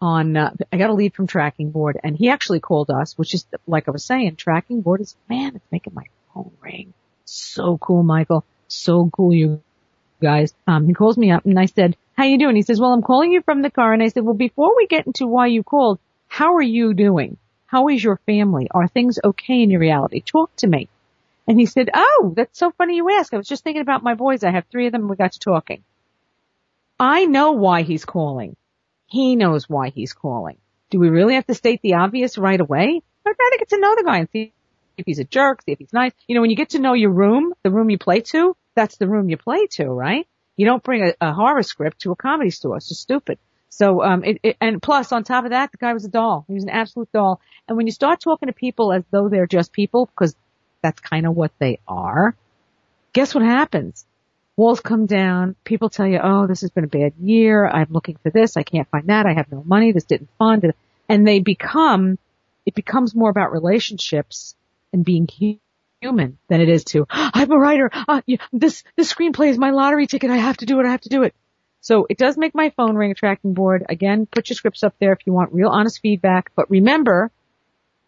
on, 0.00 0.36
uh, 0.36 0.52
I 0.72 0.78
got 0.78 0.90
a 0.90 0.94
lead 0.94 1.14
from 1.14 1.26
tracking 1.26 1.70
board 1.70 1.98
and 2.02 2.16
he 2.16 2.28
actually 2.28 2.60
called 2.60 2.90
us, 2.90 3.18
which 3.18 3.34
is 3.34 3.44
like 3.66 3.88
I 3.88 3.90
was 3.90 4.04
saying, 4.04 4.36
tracking 4.36 4.82
board 4.82 5.00
is, 5.00 5.16
man, 5.28 5.56
it's 5.56 5.72
making 5.72 5.94
my 5.94 6.04
phone 6.32 6.52
ring. 6.60 6.94
So 7.24 7.76
cool, 7.78 8.02
Michael. 8.04 8.44
So 8.68 9.10
cool, 9.12 9.34
you 9.34 9.62
guys. 10.20 10.54
Um, 10.66 10.86
he 10.86 10.94
calls 10.94 11.18
me 11.18 11.32
up 11.32 11.44
and 11.44 11.58
I 11.58 11.66
said, 11.66 11.96
how 12.16 12.24
you 12.24 12.38
doing? 12.38 12.54
He 12.54 12.62
says, 12.62 12.80
well, 12.80 12.92
I'm 12.92 13.02
calling 13.02 13.32
you 13.32 13.42
from 13.42 13.62
the 13.62 13.70
car. 13.70 13.92
And 13.92 14.02
I 14.02 14.08
said, 14.08 14.22
well, 14.22 14.34
before 14.34 14.76
we 14.76 14.86
get 14.86 15.06
into 15.06 15.26
why 15.26 15.48
you 15.48 15.64
called, 15.64 15.98
how 16.28 16.54
are 16.54 16.62
you 16.62 16.94
doing? 16.94 17.36
How 17.66 17.88
is 17.88 18.02
your 18.02 18.20
family? 18.26 18.68
Are 18.70 18.86
things 18.86 19.18
okay 19.24 19.62
in 19.62 19.70
your 19.70 19.80
reality? 19.80 20.20
Talk 20.20 20.54
to 20.56 20.66
me. 20.68 20.88
And 21.46 21.58
he 21.58 21.66
said, 21.66 21.90
oh, 21.92 22.32
that's 22.36 22.58
so 22.58 22.70
funny 22.70 22.96
you 22.96 23.10
ask. 23.10 23.34
I 23.34 23.36
was 23.36 23.48
just 23.48 23.64
thinking 23.64 23.82
about 23.82 24.02
my 24.02 24.14
boys. 24.14 24.44
I 24.44 24.50
have 24.50 24.64
three 24.70 24.86
of 24.86 24.92
them 24.92 25.08
we 25.08 25.16
got 25.16 25.32
to 25.32 25.40
talking. 25.40 25.82
I 27.00 27.24
know 27.24 27.52
why 27.52 27.82
he's 27.82 28.04
calling. 28.04 28.56
He 29.06 29.34
knows 29.34 29.68
why 29.68 29.90
he's 29.90 30.12
calling. 30.12 30.58
Do 30.90 30.98
we 31.00 31.08
really 31.08 31.34
have 31.34 31.46
to 31.46 31.54
state 31.54 31.80
the 31.82 31.94
obvious 31.94 32.38
right 32.38 32.60
away? 32.60 33.02
I'd 33.26 33.34
rather 33.38 33.58
get 33.58 33.70
to 33.70 33.80
know 33.80 33.94
the 33.96 34.04
guy 34.04 34.18
and 34.18 34.28
see 34.30 34.52
if 34.96 35.06
he's 35.06 35.18
a 35.18 35.24
jerk, 35.24 35.62
see 35.62 35.72
if 35.72 35.78
he's 35.78 35.92
nice. 35.92 36.12
You 36.26 36.34
know, 36.34 36.42
when 36.42 36.50
you 36.50 36.56
get 36.56 36.70
to 36.70 36.78
know 36.78 36.92
your 36.92 37.10
room, 37.10 37.54
the 37.62 37.70
room 37.70 37.90
you 37.90 37.98
play 37.98 38.20
to, 38.20 38.56
that's 38.74 38.96
the 38.98 39.08
room 39.08 39.28
you 39.28 39.36
play 39.36 39.66
to, 39.72 39.86
right? 39.86 40.26
You 40.56 40.66
don't 40.66 40.82
bring 40.82 41.02
a, 41.02 41.14
a 41.20 41.32
horror 41.32 41.62
script 41.62 42.02
to 42.02 42.12
a 42.12 42.16
comedy 42.16 42.50
store. 42.50 42.76
It's 42.76 42.88
just 42.88 43.00
stupid. 43.00 43.38
So, 43.68 44.02
um, 44.02 44.22
it, 44.22 44.38
it, 44.42 44.56
and 44.60 44.82
plus 44.82 45.12
on 45.12 45.24
top 45.24 45.44
of 45.44 45.50
that, 45.50 45.72
the 45.72 45.78
guy 45.78 45.94
was 45.94 46.04
a 46.04 46.08
doll. 46.08 46.44
He 46.46 46.54
was 46.54 46.64
an 46.64 46.70
absolute 46.70 47.10
doll. 47.10 47.40
And 47.66 47.76
when 47.76 47.86
you 47.86 47.92
start 47.92 48.20
talking 48.20 48.48
to 48.48 48.52
people 48.52 48.92
as 48.92 49.02
though 49.10 49.28
they're 49.28 49.46
just 49.46 49.72
people, 49.72 50.06
because 50.06 50.36
that's 50.82 51.00
kind 51.00 51.26
of 51.26 51.34
what 51.34 51.52
they 51.58 51.78
are, 51.86 52.34
guess 53.12 53.34
what 53.34 53.44
happens? 53.44 54.04
Walls 54.56 54.80
come 54.80 55.06
down. 55.06 55.56
People 55.64 55.88
tell 55.88 56.06
you, 56.06 56.20
oh, 56.22 56.46
this 56.46 56.60
has 56.60 56.70
been 56.70 56.84
a 56.84 56.88
bad 56.88 57.14
year. 57.18 57.66
I'm 57.66 57.88
looking 57.90 58.18
for 58.22 58.30
this. 58.30 58.56
I 58.56 58.62
can't 58.62 58.88
find 58.88 59.06
that. 59.06 59.26
I 59.26 59.32
have 59.32 59.50
no 59.50 59.62
money. 59.64 59.92
This 59.92 60.04
didn't 60.04 60.28
fund. 60.38 60.64
It. 60.64 60.76
And 61.08 61.26
they 61.26 61.40
become, 61.40 62.18
it 62.66 62.74
becomes 62.74 63.14
more 63.14 63.30
about 63.30 63.52
relationships 63.52 64.54
and 64.92 65.04
being 65.04 65.26
human 65.26 66.38
than 66.48 66.60
it 66.60 66.68
is 66.68 66.84
to, 66.84 67.06
I'm 67.08 67.50
a 67.50 67.56
writer. 67.56 67.90
Uh, 67.92 68.20
this, 68.52 68.84
this 68.96 69.12
screenplay 69.12 69.48
is 69.48 69.58
my 69.58 69.70
lottery 69.70 70.06
ticket. 70.06 70.30
I 70.30 70.36
have 70.36 70.58
to 70.58 70.66
do 70.66 70.80
it. 70.80 70.86
I 70.86 70.90
have 70.90 71.00
to 71.02 71.08
do 71.08 71.22
it. 71.22 71.34
So 71.80 72.06
it 72.08 72.18
does 72.18 72.36
make 72.36 72.54
my 72.54 72.70
phone 72.76 72.94
ring 72.94 73.10
a 73.10 73.14
tracking 73.14 73.54
board. 73.54 73.84
Again, 73.88 74.26
put 74.26 74.50
your 74.50 74.54
scripts 74.54 74.84
up 74.84 74.94
there 75.00 75.12
if 75.12 75.20
you 75.26 75.32
want 75.32 75.52
real 75.52 75.70
honest 75.70 76.00
feedback. 76.00 76.52
But 76.54 76.70
remember, 76.70 77.30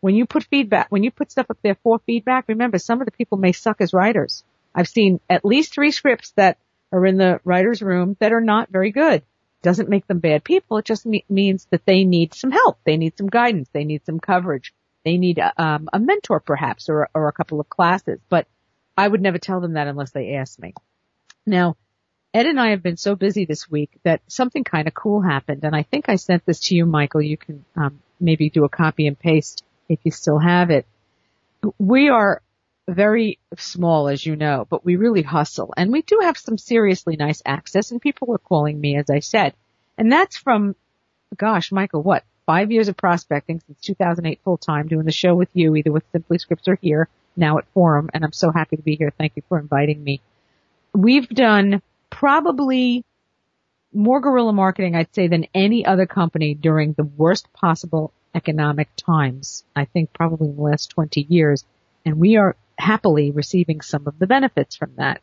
when 0.04 0.14
you 0.14 0.26
put 0.26 0.44
feedback, 0.44 0.88
when 0.90 1.02
you 1.02 1.10
put 1.10 1.32
stuff 1.32 1.46
up 1.48 1.56
there 1.62 1.78
for 1.82 1.98
feedback, 2.00 2.44
remember 2.46 2.76
some 2.76 3.00
of 3.00 3.06
the 3.06 3.10
people 3.10 3.38
may 3.38 3.52
suck 3.52 3.80
as 3.80 3.94
writers. 3.94 4.44
I've 4.74 4.86
seen 4.86 5.18
at 5.30 5.46
least 5.46 5.72
three 5.72 5.92
scripts 5.92 6.32
that 6.32 6.58
are 6.92 7.06
in 7.06 7.16
the 7.16 7.40
writer's 7.42 7.80
room 7.80 8.14
that 8.20 8.30
are 8.30 8.42
not 8.42 8.68
very 8.68 8.90
good. 8.90 9.22
Doesn't 9.62 9.88
make 9.88 10.06
them 10.06 10.18
bad 10.18 10.44
people. 10.44 10.76
It 10.76 10.84
just 10.84 11.06
me- 11.06 11.24
means 11.30 11.66
that 11.70 11.86
they 11.86 12.04
need 12.04 12.34
some 12.34 12.50
help. 12.50 12.80
They 12.84 12.98
need 12.98 13.16
some 13.16 13.28
guidance. 13.28 13.70
They 13.72 13.84
need 13.84 14.04
some 14.04 14.20
coverage. 14.20 14.74
They 15.06 15.16
need 15.16 15.38
a, 15.38 15.54
um, 15.56 15.88
a 15.90 15.98
mentor 15.98 16.38
perhaps 16.38 16.90
or, 16.90 17.08
or 17.14 17.28
a 17.28 17.32
couple 17.32 17.58
of 17.58 17.70
classes. 17.70 18.20
But 18.28 18.46
I 18.98 19.08
would 19.08 19.22
never 19.22 19.38
tell 19.38 19.62
them 19.62 19.72
that 19.72 19.86
unless 19.86 20.10
they 20.10 20.34
asked 20.34 20.60
me. 20.60 20.74
Now, 21.46 21.78
Ed 22.34 22.44
and 22.44 22.60
I 22.60 22.72
have 22.72 22.82
been 22.82 22.98
so 22.98 23.14
busy 23.14 23.46
this 23.46 23.70
week 23.70 23.88
that 24.02 24.20
something 24.28 24.64
kind 24.64 24.86
of 24.86 24.92
cool 24.92 25.22
happened, 25.22 25.64
and 25.64 25.74
I 25.74 25.82
think 25.82 26.10
I 26.10 26.16
sent 26.16 26.44
this 26.44 26.60
to 26.64 26.74
you, 26.74 26.84
Michael. 26.84 27.22
You 27.22 27.38
can 27.38 27.64
um, 27.74 28.00
maybe 28.20 28.50
do 28.50 28.64
a 28.64 28.68
copy 28.68 29.06
and 29.06 29.18
paste 29.18 29.64
if 29.88 29.98
you 30.04 30.10
still 30.10 30.38
have 30.38 30.70
it. 30.70 30.86
We 31.78 32.08
are 32.08 32.42
very 32.86 33.38
small, 33.56 34.08
as 34.08 34.24
you 34.24 34.36
know, 34.36 34.66
but 34.68 34.84
we 34.84 34.96
really 34.96 35.22
hustle. 35.22 35.72
And 35.76 35.92
we 35.92 36.02
do 36.02 36.20
have 36.22 36.36
some 36.36 36.58
seriously 36.58 37.16
nice 37.16 37.42
access, 37.46 37.90
and 37.90 38.00
people 38.00 38.32
are 38.34 38.38
calling 38.38 38.80
me, 38.80 38.96
as 38.96 39.08
I 39.10 39.20
said. 39.20 39.54
And 39.96 40.12
that's 40.12 40.36
from, 40.36 40.76
gosh, 41.36 41.72
Michael, 41.72 42.02
what, 42.02 42.24
five 42.46 42.70
years 42.70 42.88
of 42.88 42.96
prospecting 42.96 43.60
since 43.66 43.80
2008 43.80 44.40
full 44.44 44.58
time, 44.58 44.88
doing 44.88 45.06
the 45.06 45.12
show 45.12 45.34
with 45.34 45.48
you, 45.54 45.74
either 45.76 45.92
with 45.92 46.04
Simply 46.12 46.38
Scripts 46.38 46.68
or 46.68 46.78
here, 46.80 47.08
now 47.36 47.58
at 47.58 47.66
Forum, 47.72 48.10
and 48.12 48.24
I'm 48.24 48.32
so 48.32 48.50
happy 48.50 48.76
to 48.76 48.82
be 48.82 48.96
here. 48.96 49.12
Thank 49.16 49.32
you 49.36 49.42
for 49.48 49.58
inviting 49.58 50.02
me. 50.02 50.20
We've 50.92 51.28
done 51.28 51.82
probably 52.10 53.04
more 53.92 54.20
guerrilla 54.20 54.52
marketing, 54.52 54.94
I'd 54.94 55.14
say, 55.14 55.28
than 55.28 55.46
any 55.54 55.86
other 55.86 56.06
company 56.06 56.54
during 56.54 56.92
the 56.92 57.04
worst 57.04 57.52
possible 57.52 58.12
economic 58.34 58.88
times. 58.96 59.64
I 59.74 59.84
think 59.84 60.12
probably 60.12 60.48
in 60.48 60.56
the 60.56 60.62
last 60.62 60.90
20 60.90 61.26
years. 61.28 61.64
And 62.04 62.18
we 62.18 62.36
are 62.36 62.56
happily 62.78 63.30
receiving 63.30 63.80
some 63.80 64.06
of 64.06 64.18
the 64.18 64.26
benefits 64.26 64.76
from 64.76 64.92
that. 64.96 65.22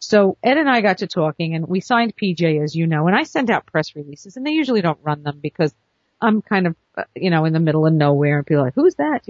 So 0.00 0.36
Ed 0.42 0.58
and 0.58 0.68
I 0.68 0.80
got 0.80 0.98
to 0.98 1.06
talking 1.06 1.54
and 1.54 1.66
we 1.66 1.80
signed 1.80 2.16
PJ 2.16 2.62
as 2.62 2.74
you 2.74 2.86
know 2.86 3.08
and 3.08 3.16
I 3.16 3.24
send 3.24 3.50
out 3.50 3.66
press 3.66 3.96
releases 3.96 4.36
and 4.36 4.46
they 4.46 4.52
usually 4.52 4.80
don't 4.80 4.98
run 5.02 5.22
them 5.22 5.40
because 5.42 5.74
I'm 6.20 6.42
kind 6.42 6.66
of, 6.68 6.76
uh, 6.96 7.04
you 7.14 7.30
know, 7.30 7.44
in 7.44 7.52
the 7.52 7.60
middle 7.60 7.86
of 7.86 7.92
nowhere 7.92 8.38
and 8.38 8.46
people 8.46 8.62
are 8.62 8.66
like, 8.66 8.74
who's 8.74 8.94
that? 8.96 9.22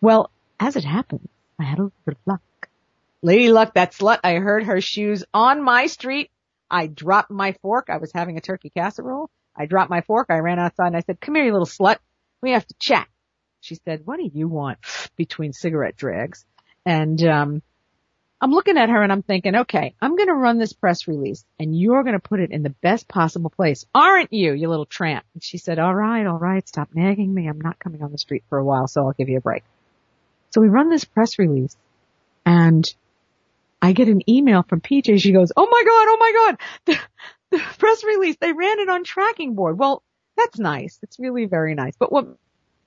Well, 0.00 0.30
as 0.58 0.76
it 0.76 0.84
happened, 0.84 1.28
I 1.58 1.64
had 1.64 1.78
a 1.78 1.82
little 1.84 1.92
bit 2.04 2.16
of 2.16 2.20
luck. 2.26 2.68
Lady 3.22 3.50
Luck, 3.50 3.74
that 3.74 3.92
slut, 3.92 4.20
I 4.24 4.34
heard 4.34 4.64
her 4.64 4.80
shoes 4.80 5.24
on 5.34 5.62
my 5.62 5.86
street. 5.86 6.30
I 6.70 6.86
dropped 6.86 7.30
my 7.30 7.52
fork. 7.60 7.88
I 7.90 7.98
was 7.98 8.12
having 8.12 8.38
a 8.38 8.40
turkey 8.40 8.70
casserole. 8.70 9.30
I 9.56 9.66
dropped 9.66 9.90
my 9.90 10.00
fork. 10.02 10.28
I 10.30 10.38
ran 10.38 10.58
outside 10.58 10.88
and 10.88 10.96
I 10.96 11.00
said, 11.00 11.20
come 11.20 11.34
here, 11.34 11.44
you 11.44 11.52
little 11.52 11.66
slut. 11.66 11.98
We 12.42 12.52
have 12.52 12.66
to 12.66 12.74
chat. 12.78 13.08
She 13.60 13.74
said, 13.74 14.02
what 14.04 14.18
do 14.18 14.30
you 14.32 14.48
want 14.48 14.78
between 15.16 15.52
cigarette 15.52 15.96
drags? 15.96 16.44
And, 16.86 17.22
um, 17.24 17.62
I'm 18.42 18.52
looking 18.52 18.78
at 18.78 18.88
her 18.88 19.02
and 19.02 19.12
I'm 19.12 19.22
thinking, 19.22 19.54
okay, 19.54 19.94
I'm 20.00 20.16
going 20.16 20.28
to 20.28 20.34
run 20.34 20.58
this 20.58 20.72
press 20.72 21.06
release 21.06 21.44
and 21.58 21.78
you're 21.78 22.02
going 22.02 22.14
to 22.14 22.20
put 22.20 22.40
it 22.40 22.50
in 22.50 22.62
the 22.62 22.70
best 22.70 23.06
possible 23.06 23.50
place. 23.50 23.84
Aren't 23.94 24.32
you, 24.32 24.54
you 24.54 24.68
little 24.68 24.86
tramp? 24.86 25.26
And 25.34 25.44
she 25.44 25.58
said, 25.58 25.78
all 25.78 25.94
right, 25.94 26.26
all 26.26 26.38
right, 26.38 26.66
stop 26.66 26.88
nagging 26.94 27.32
me. 27.32 27.48
I'm 27.48 27.60
not 27.60 27.78
coming 27.78 28.02
on 28.02 28.12
the 28.12 28.18
street 28.18 28.44
for 28.48 28.56
a 28.56 28.64
while, 28.64 28.88
so 28.88 29.02
I'll 29.02 29.12
give 29.12 29.28
you 29.28 29.36
a 29.36 29.42
break. 29.42 29.62
So 30.50 30.62
we 30.62 30.68
run 30.68 30.88
this 30.88 31.04
press 31.04 31.38
release 31.38 31.76
and 32.46 32.90
I 33.82 33.92
get 33.92 34.08
an 34.08 34.22
email 34.28 34.62
from 34.62 34.80
PJ. 34.80 35.20
She 35.20 35.32
goes, 35.32 35.52
oh 35.54 35.68
my 35.70 35.82
God, 35.84 36.06
oh 36.08 36.16
my 36.18 36.32
God, 36.32 36.58
the, 36.86 37.58
the 37.58 37.62
press 37.78 38.04
release, 38.04 38.36
they 38.40 38.52
ran 38.52 38.78
it 38.78 38.88
on 38.88 39.04
tracking 39.04 39.54
board. 39.54 39.78
Well, 39.78 40.02
that's 40.40 40.58
nice. 40.58 40.98
It's 41.02 41.18
really 41.18 41.46
very 41.46 41.74
nice. 41.74 41.94
But 41.98 42.12
what 42.12 42.26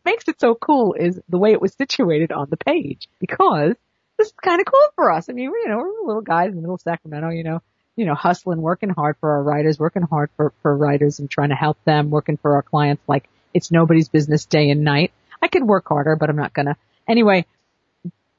makes 0.06 0.28
it 0.28 0.40
so 0.40 0.56
cool 0.56 0.94
is 0.94 1.20
the 1.30 1.38
way 1.38 1.52
it 1.52 1.62
was 1.62 1.74
situated 1.74 2.32
on 2.32 2.48
the 2.50 2.58
page 2.58 3.08
because 3.20 3.76
this 4.18 4.28
is 4.28 4.34
kind 4.44 4.60
of 4.60 4.66
cool 4.66 4.88
for 4.96 5.12
us. 5.12 5.30
I 5.30 5.34
mean, 5.34 5.52
we, 5.52 5.60
you 5.64 5.70
know, 5.70 5.78
we're 5.78 6.08
little 6.08 6.22
guys 6.22 6.50
in 6.50 6.56
the 6.56 6.62
middle 6.62 6.76
of 6.76 6.82
Sacramento, 6.82 7.30
you 7.30 7.44
know, 7.44 7.62
you 7.96 8.06
know, 8.06 8.16
hustling, 8.16 8.62
working 8.62 8.90
hard 8.90 9.18
for 9.20 9.32
our 9.32 9.44
writers, 9.44 9.80
working 9.80 10.02
hard 10.02 10.30
for, 10.36 10.54
for 10.62 10.76
writers 10.76 11.20
and 11.20 11.30
trying 11.30 11.50
to 11.50 11.56
help 11.56 11.78
them, 11.86 12.10
working 12.10 12.38
for 12.38 12.56
our 12.56 12.64
clients 12.64 13.04
like 13.08 13.28
it's 13.54 13.72
nobody's 13.72 14.10
business 14.10 14.46
day 14.46 14.70
and 14.70 14.84
night. 14.84 15.14
I 15.42 15.48
could 15.48 15.64
work 15.64 15.88
harder, 15.88 16.16
but 16.16 16.30
I'm 16.30 16.36
not 16.36 16.54
gonna. 16.54 16.76
Anyway, 17.08 17.46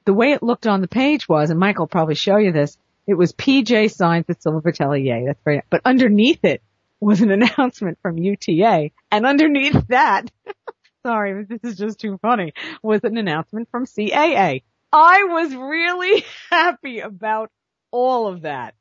the 0.04 0.14
way 0.14 0.32
it 0.32 0.42
looked 0.42 0.66
on 0.66 0.80
the 0.80 0.88
page 0.88 1.28
was, 1.28 1.50
and 1.50 1.60
Michael 1.60 1.82
will 1.82 1.88
probably 1.88 2.14
show 2.14 2.36
you 2.36 2.52
this, 2.52 2.76
it 3.06 3.14
was 3.14 3.32
PJ 3.32 3.92
signs 3.92 4.26
at 4.28 4.42
Silver 4.42 4.72
Yay. 4.96 5.24
That's 5.26 5.40
very, 5.44 5.62
but 5.70 5.82
underneath 5.84 6.44
it 6.44 6.62
was 7.00 7.20
an 7.20 7.30
announcement 7.42 7.98
from 8.02 8.18
UTA. 8.18 8.90
And 9.10 9.26
underneath 9.26 9.86
that, 9.88 10.30
sorry, 11.06 11.44
this 11.44 11.60
is 11.62 11.76
just 11.76 12.00
too 12.00 12.18
funny, 12.22 12.52
was 12.82 13.00
an 13.04 13.16
announcement 13.16 13.68
from 13.70 13.86
CAA. 13.86 14.62
I 14.92 15.24
was 15.24 15.54
really 15.54 16.24
happy 16.50 17.00
about 17.00 17.50
all 17.90 18.28
of 18.28 18.42
that. 18.42 18.74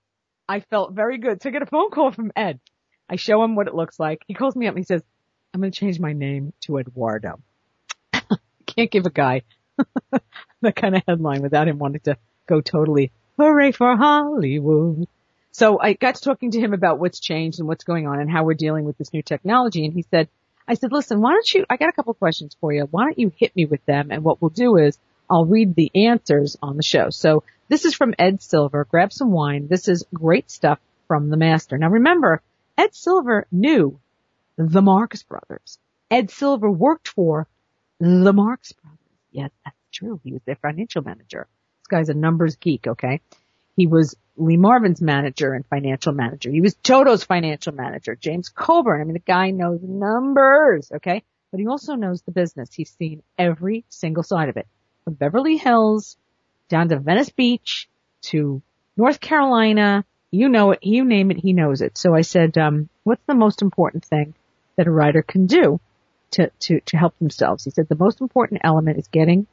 I 0.48 0.60
felt 0.60 0.94
very 0.94 1.18
good. 1.18 1.42
So 1.42 1.50
I 1.50 1.52
get 1.52 1.62
a 1.62 1.68
phone 1.68 1.90
call 1.90 2.12
from 2.12 2.32
Ed. 2.36 2.60
I 3.10 3.16
show 3.16 3.44
him 3.44 3.56
what 3.56 3.68
it 3.68 3.76
looks 3.76 4.00
like. 4.00 4.22
He 4.28 4.34
calls 4.34 4.56
me 4.56 4.68
up 4.68 4.76
and 4.76 4.80
he 4.80 4.86
says, 4.86 5.02
I'm 5.54 5.62
going 5.62 5.72
to 5.72 5.80
change 5.80 6.00
my 6.00 6.14
name 6.14 6.54
to 6.62 6.78
Eduardo. 6.78 7.40
Can't 8.66 8.90
give 8.90 9.06
a 9.06 9.12
guy 9.12 9.44
that 10.62 10.76
kind 10.76 10.96
of 10.96 11.04
headline 11.08 11.42
without 11.42 11.68
him 11.68 11.78
wanting 11.78 12.02
to 12.02 12.18
go 12.48 12.62
totally 12.62 13.12
hooray 13.38 13.72
for 13.72 13.96
Hollywood. 13.96 15.08
So 15.54 15.80
I 15.80 15.94
got 15.94 16.16
to 16.16 16.22
talking 16.22 16.52
to 16.52 16.60
him 16.60 16.74
about 16.74 17.00
what's 17.00 17.20
changed 17.20 17.60
and 17.60 17.68
what's 17.68 17.84
going 17.84 18.08
on 18.08 18.20
and 18.20 18.30
how 18.30 18.44
we're 18.44 18.56
dealing 18.56 18.86
with 18.86 18.98
this 18.98 19.14
new 19.14 19.22
technology. 19.22 19.86
And 19.86 19.94
he 19.94 20.04
said, 20.10 20.28
I 20.68 20.74
said, 20.74 20.92
listen, 20.92 21.22
why 21.22 21.32
don't 21.32 21.54
you, 21.54 21.66
I 21.70 21.78
got 21.78 21.90
a 21.90 21.94
couple 21.94 22.14
questions 22.16 22.58
for 22.60 22.74
you. 22.74 22.88
Why 22.90 23.04
don't 23.04 23.20
you 23.20 23.32
hit 23.36 23.56
me 23.56 23.66
with 23.66 23.86
them? 23.86 24.10
And 24.12 24.24
what 24.24 24.42
we'll 24.42 24.50
do 24.50 24.78
is 24.78 24.98
I'll 25.30 25.46
read 25.46 25.76
the 25.76 25.92
answers 26.08 26.58
on 26.62 26.76
the 26.76 26.84
show. 26.84 27.12
So 27.12 27.44
this 27.70 27.86
is 27.86 27.94
from 27.94 28.16
Ed 28.18 28.42
Silver. 28.42 28.86
Grab 28.90 29.14
some 29.14 29.32
wine. 29.32 29.68
This 29.68 29.88
is 29.88 30.06
great 30.12 30.50
stuff 30.50 30.80
from 31.08 31.30
the 31.30 31.38
master. 31.38 31.78
Now 31.78 31.90
remember, 31.90 32.42
Ed 32.76 32.96
Silver 32.96 33.46
knew 33.52 34.00
the 34.58 34.82
Marx 34.82 35.22
Brothers. 35.22 35.78
Ed 36.10 36.32
Silver 36.32 36.70
worked 36.72 37.10
for 37.10 37.48
the 38.00 38.34
Marx 38.34 38.72
Brothers. 38.72 39.00
Yes, 39.32 39.52
that's 39.64 39.78
true. 39.92 40.20
He 40.24 40.34
was 40.34 40.42
their 40.46 40.56
financial 40.56 41.04
manager. 41.04 41.48
This 41.82 41.88
guy's 41.88 42.10
a 42.10 42.16
numbers 42.16 42.56
geek, 42.56 42.88
okay? 42.88 43.22
He 43.76 43.88
was 43.88 44.16
Lee 44.38 44.58
Marvin's 44.58 45.02
manager 45.02 45.54
and 45.54 45.66
financial 45.66 46.14
manager. 46.14 46.50
He 46.50 46.62
was 46.62 46.76
Toto's 46.76 47.24
financial 47.24 47.74
manager. 47.74 48.16
James 48.16 48.50
Coburn. 48.50 49.02
I 49.02 49.04
mean, 49.04 49.14
the 49.14 49.20
guy 49.20 49.52
knows 49.52 49.82
numbers, 49.82 50.92
okay? 50.96 51.24
But 51.52 51.60
he 51.60 51.68
also 51.68 51.96
knows 51.96 52.22
the 52.22 52.32
business. 52.32 52.74
He's 52.74 52.92
seen 52.92 53.22
every 53.38 53.86
single 53.90 54.24
side 54.24 54.50
of 54.50 54.58
it 54.58 54.68
from 55.04 55.14
Beverly 55.14 55.58
Hills 55.58 56.18
down 56.70 56.90
to 56.90 57.00
Venice 57.00 57.30
Beach 57.30 57.88
to 58.24 58.62
North 58.98 59.20
Carolina. 59.20 60.06
You 60.32 60.50
know 60.50 60.72
it. 60.72 60.80
You 60.82 61.06
name 61.06 61.30
it. 61.30 61.38
He 61.38 61.54
knows 61.54 61.82
it. 61.82 61.98
So 61.98 62.16
I 62.16 62.22
said, 62.22 62.58
um, 62.58 62.90
what's 63.04 63.24
the 63.28 63.36
most 63.36 63.62
important 63.62 64.06
thing 64.06 64.34
that 64.78 64.88
a 64.88 64.92
writer 64.92 65.22
can 65.22 65.46
do 65.46 65.80
to, 66.32 66.50
to, 66.62 66.80
to 66.82 66.98
help 66.98 67.18
themselves? 67.20 67.66
He 67.66 67.70
said 67.70 67.88
the 67.88 67.96
most 67.96 68.22
important 68.22 68.62
element 68.64 68.98
is 68.98 69.08
getting 69.08 69.46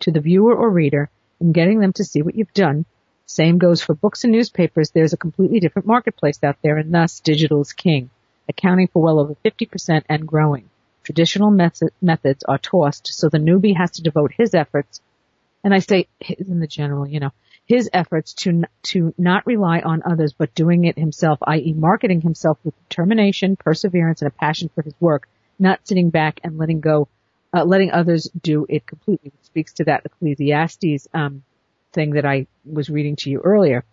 to 0.00 0.10
the 0.10 0.20
viewer 0.20 0.54
or 0.54 0.70
reader 0.70 1.08
and 1.40 1.54
getting 1.54 1.80
them 1.80 1.94
to 1.94 2.04
see 2.04 2.20
what 2.22 2.34
you've 2.34 2.52
done. 2.52 2.84
Same 3.26 3.58
goes 3.58 3.82
for 3.82 3.94
books 3.94 4.24
and 4.24 4.32
newspapers. 4.32 4.90
There's 4.90 5.12
a 5.12 5.18
completely 5.18 5.60
different 5.60 5.86
marketplace 5.86 6.38
out 6.42 6.56
there 6.62 6.78
and 6.78 6.94
thus 6.94 7.20
digital 7.20 7.60
is 7.60 7.72
king, 7.72 8.10
accounting 8.48 8.88
for 8.88 9.02
well 9.02 9.18
over 9.18 9.36
50% 9.44 10.04
and 10.08 10.26
growing 10.26 10.68
traditional 11.06 11.52
methods 11.52 12.42
are 12.42 12.58
tossed, 12.58 13.14
so 13.14 13.28
the 13.28 13.38
newbie 13.38 13.76
has 13.76 13.92
to 13.92 14.02
devote 14.02 14.32
his 14.36 14.54
efforts, 14.54 15.00
and 15.62 15.72
I 15.72 15.78
say 15.78 16.08
his 16.18 16.48
in 16.48 16.58
the 16.58 16.66
general, 16.66 17.06
you 17.06 17.20
know, 17.20 17.30
his 17.64 17.88
efforts 17.92 18.34
to 18.42 18.64
to 18.90 19.14
not 19.16 19.46
rely 19.46 19.80
on 19.80 20.02
others, 20.04 20.32
but 20.32 20.54
doing 20.56 20.84
it 20.84 20.98
himself, 20.98 21.38
i.e., 21.42 21.72
marketing 21.74 22.22
himself 22.22 22.58
with 22.64 22.74
determination, 22.88 23.54
perseverance, 23.54 24.20
and 24.20 24.28
a 24.28 24.32
passion 24.32 24.68
for 24.74 24.82
his 24.82 24.94
work, 24.98 25.28
not 25.60 25.86
sitting 25.86 26.10
back 26.10 26.40
and 26.42 26.58
letting 26.58 26.80
go, 26.80 27.06
uh, 27.54 27.64
letting 27.64 27.92
others 27.92 28.28
do 28.42 28.66
it 28.68 28.84
completely. 28.84 29.30
Which 29.30 29.46
speaks 29.46 29.74
to 29.74 29.84
that 29.84 30.04
Ecclesiastes 30.06 31.06
um, 31.14 31.44
thing 31.96 32.10
that 32.12 32.26
I 32.26 32.46
was 32.64 32.88
reading 32.88 33.16
to 33.16 33.30
you 33.30 33.40
earlier. 33.40 33.84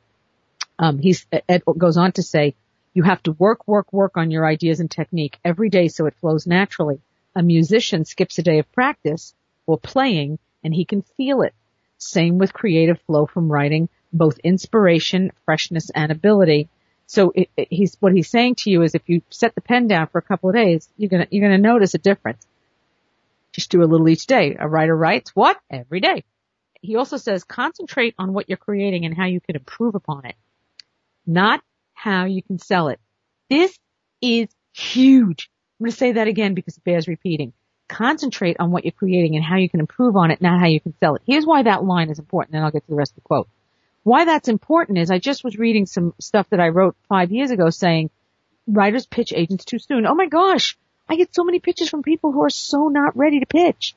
Um, 0.78 1.00
he's 1.00 1.26
Ed 1.50 1.64
goes 1.78 1.98
on 1.98 2.12
to 2.14 2.22
say, 2.22 2.56
you 2.94 3.04
have 3.04 3.24
to 3.24 3.32
work, 3.32 3.68
work, 3.68 3.92
work 3.92 4.18
on 4.18 4.30
your 4.30 4.46
ideas 4.46 4.80
and 4.80 4.92
technique 4.92 5.40
every 5.44 5.70
day 5.70 5.88
so 5.88 6.06
it 6.06 6.16
flows 6.20 6.46
naturally. 6.46 7.00
A 7.36 7.42
musician 7.42 8.06
skips 8.06 8.38
a 8.38 8.44
day 8.44 8.60
of 8.60 8.72
practice 8.72 9.34
or 9.66 9.80
playing 9.80 10.38
and 10.64 10.74
he 10.76 10.86
can 10.86 11.02
feel 11.18 11.42
it. 11.42 11.56
Same 11.98 12.38
with 12.38 12.54
creative 12.54 13.00
flow 13.08 13.26
from 13.26 13.52
writing, 13.52 13.90
both 14.12 14.38
inspiration, 14.40 15.32
freshness, 15.46 15.90
and 15.90 16.12
ability. 16.12 16.70
So 17.08 17.32
it, 17.34 17.50
it, 17.56 17.68
he's, 17.72 17.96
what 18.02 18.14
he's 18.14 18.30
saying 18.30 18.56
to 18.60 18.70
you 18.70 18.84
is 18.84 18.94
if 18.94 19.08
you 19.08 19.22
set 19.30 19.56
the 19.56 19.62
pen 19.62 19.88
down 19.88 20.08
for 20.08 20.18
a 20.20 20.28
couple 20.30 20.50
of 20.50 20.56
days, 20.56 20.90
you're 20.98 21.10
gonna, 21.10 21.28
you're 21.32 21.48
gonna 21.48 21.58
notice 21.58 21.94
a 21.94 22.00
difference. 22.00 22.46
Just 23.54 23.72
do 23.72 23.82
a 23.82 23.86
little 23.92 24.10
each 24.10 24.28
day. 24.28 24.58
A 24.60 24.68
writer 24.68 24.96
writes 24.96 25.32
what? 25.36 25.58
Every 25.70 26.02
day. 26.02 26.24
He 26.84 26.98
also 26.98 27.16
says 27.16 27.46
concentrate 27.46 28.14
on 28.20 28.34
what 28.34 28.50
you're 28.50 28.58
creating 28.58 29.06
and 29.06 29.16
how 29.16 29.26
you 29.26 29.40
can 29.40 29.56
improve 29.56 29.96
upon 29.96 30.26
it. 30.26 30.36
Not 31.26 31.64
how 31.94 32.26
you 32.26 32.44
can 32.44 32.60
sell 32.60 32.90
it. 32.90 33.00
This 33.50 33.80
is 34.22 34.50
huge. 34.74 35.50
I'm 35.80 35.86
going 35.86 35.92
to 35.92 35.98
say 35.98 36.12
that 36.12 36.28
again 36.28 36.54
because 36.54 36.76
it 36.78 36.84
bears 36.84 37.08
repeating. 37.08 37.54
Concentrate 37.88 38.58
on 38.60 38.72
what 38.72 38.84
you're 38.84 38.92
creating 38.92 39.38
and 39.38 39.46
how 39.46 39.56
you 39.56 39.70
can 39.70 39.80
improve 39.80 40.18
on 40.18 40.30
it, 40.30 40.42
not 40.42 40.60
how 40.60 40.68
you 40.68 40.82
can 40.82 40.94
sell 41.00 41.16
it. 41.16 41.22
Here's 41.26 41.46
why 41.46 41.64
that 41.64 41.86
line 41.86 42.10
is 42.10 42.20
important, 42.20 42.56
and 42.56 42.66
I'll 42.66 42.72
get 42.72 42.84
to 42.84 42.90
the 42.90 42.98
rest 42.98 43.12
of 43.12 43.16
the 43.16 43.22
quote. 43.22 43.48
Why 44.04 44.26
that's 44.26 44.50
important 44.50 44.98
is 44.98 45.10
I 45.10 45.20
just 45.20 45.46
was 45.46 45.58
reading 45.58 45.86
some 45.86 46.14
stuff 46.20 46.50
that 46.50 46.60
I 46.60 46.68
wrote 46.68 46.98
five 47.08 47.32
years 47.32 47.52
ago 47.52 47.70
saying 47.70 48.10
writers 48.68 49.06
pitch 49.06 49.32
agents 49.34 49.64
too 49.64 49.80
soon. 49.80 50.06
Oh 50.06 50.16
my 50.16 50.28
gosh, 50.28 50.78
I 51.08 51.16
get 51.16 51.34
so 51.34 51.46
many 51.46 51.60
pitches 51.60 51.88
from 51.88 52.04
people 52.04 52.34
who 52.34 52.44
are 52.44 52.50
so 52.50 52.90
not 52.90 53.16
ready 53.16 53.40
to 53.40 53.46
pitch. 53.46 53.96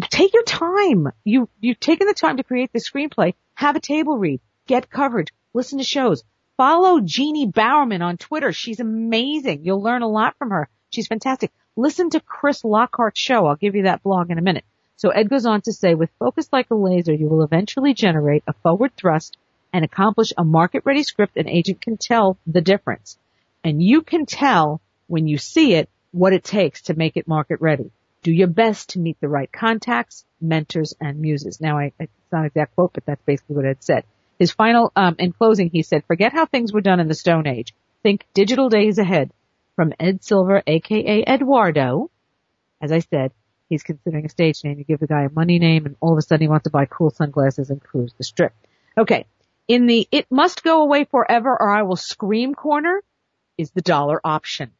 Take 0.00 0.34
your 0.34 0.42
time. 0.42 1.12
You, 1.22 1.48
you've 1.60 1.78
taken 1.78 2.06
the 2.06 2.14
time 2.14 2.38
to 2.38 2.42
create 2.42 2.72
the 2.72 2.80
screenplay. 2.80 3.34
Have 3.54 3.76
a 3.76 3.80
table 3.80 4.18
read. 4.18 4.40
Get 4.66 4.90
coverage. 4.90 5.32
Listen 5.52 5.78
to 5.78 5.84
shows. 5.84 6.24
Follow 6.56 7.00
Jeannie 7.00 7.46
Bowerman 7.46 8.02
on 8.02 8.16
Twitter. 8.16 8.52
She's 8.52 8.80
amazing. 8.80 9.64
You'll 9.64 9.82
learn 9.82 10.02
a 10.02 10.08
lot 10.08 10.36
from 10.36 10.50
her. 10.50 10.68
She's 10.90 11.06
fantastic. 11.06 11.52
Listen 11.76 12.10
to 12.10 12.20
Chris 12.20 12.62
Lockhart's 12.62 13.20
show. 13.20 13.46
I'll 13.46 13.56
give 13.56 13.74
you 13.74 13.84
that 13.84 14.02
blog 14.02 14.30
in 14.30 14.38
a 14.38 14.42
minute. 14.42 14.64
So 14.96 15.10
Ed 15.10 15.28
goes 15.28 15.46
on 15.46 15.60
to 15.62 15.72
say, 15.72 15.94
with 15.94 16.10
focus 16.18 16.48
like 16.52 16.70
a 16.70 16.74
laser, 16.74 17.12
you 17.12 17.28
will 17.28 17.42
eventually 17.42 17.94
generate 17.94 18.44
a 18.46 18.52
forward 18.52 18.96
thrust 18.96 19.36
and 19.72 19.84
accomplish 19.84 20.32
a 20.36 20.44
market 20.44 20.82
ready 20.84 21.02
script 21.02 21.36
an 21.36 21.48
agent 21.48 21.80
can 21.80 21.96
tell 21.96 22.38
the 22.46 22.60
difference. 22.60 23.18
And 23.64 23.82
you 23.82 24.02
can 24.02 24.26
tell 24.26 24.80
when 25.08 25.26
you 25.26 25.38
see 25.38 25.74
it 25.74 25.88
what 26.12 26.32
it 26.32 26.44
takes 26.44 26.82
to 26.82 26.94
make 26.94 27.16
it 27.16 27.26
market 27.26 27.60
ready. 27.60 27.90
Do 28.24 28.32
your 28.32 28.48
best 28.48 28.90
to 28.90 28.98
meet 28.98 29.20
the 29.20 29.28
right 29.28 29.52
contacts, 29.52 30.24
mentors, 30.40 30.94
and 30.98 31.20
muses. 31.20 31.60
Now 31.60 31.78
I, 31.78 31.92
it's 32.00 32.10
not 32.32 32.40
an 32.40 32.46
exact 32.46 32.74
quote, 32.74 32.94
but 32.94 33.04
that's 33.04 33.22
basically 33.26 33.56
what 33.56 33.66
Ed 33.66 33.84
said. 33.84 34.04
His 34.38 34.50
final, 34.50 34.90
um, 34.96 35.16
in 35.18 35.32
closing, 35.32 35.68
he 35.68 35.82
said, 35.82 36.04
forget 36.06 36.32
how 36.32 36.46
things 36.46 36.72
were 36.72 36.80
done 36.80 37.00
in 37.00 37.06
the 37.06 37.14
Stone 37.14 37.46
Age. 37.46 37.74
Think 38.02 38.26
digital 38.32 38.70
days 38.70 38.96
ahead. 38.96 39.30
From 39.76 39.92
Ed 40.00 40.24
Silver, 40.24 40.62
aka 40.66 41.22
Eduardo. 41.26 42.10
As 42.80 42.92
I 42.92 43.00
said, 43.00 43.32
he's 43.68 43.82
considering 43.82 44.24
a 44.24 44.30
stage 44.30 44.64
name. 44.64 44.78
You 44.78 44.84
give 44.84 45.00
the 45.00 45.06
guy 45.06 45.24
a 45.24 45.30
money 45.30 45.58
name 45.58 45.84
and 45.84 45.96
all 46.00 46.12
of 46.12 46.18
a 46.18 46.22
sudden 46.22 46.42
he 46.42 46.48
wants 46.48 46.64
to 46.64 46.70
buy 46.70 46.86
cool 46.86 47.10
sunglasses 47.10 47.68
and 47.68 47.82
cruise 47.82 48.14
the 48.16 48.24
strip. 48.24 48.54
Okay. 48.96 49.26
In 49.68 49.86
the 49.86 50.08
it 50.10 50.26
must 50.30 50.62
go 50.62 50.80
away 50.80 51.04
forever 51.04 51.50
or 51.50 51.68
I 51.68 51.82
will 51.82 51.96
scream 51.96 52.54
corner 52.54 53.02
is 53.58 53.70
the 53.72 53.82
dollar 53.82 54.18
option. 54.24 54.70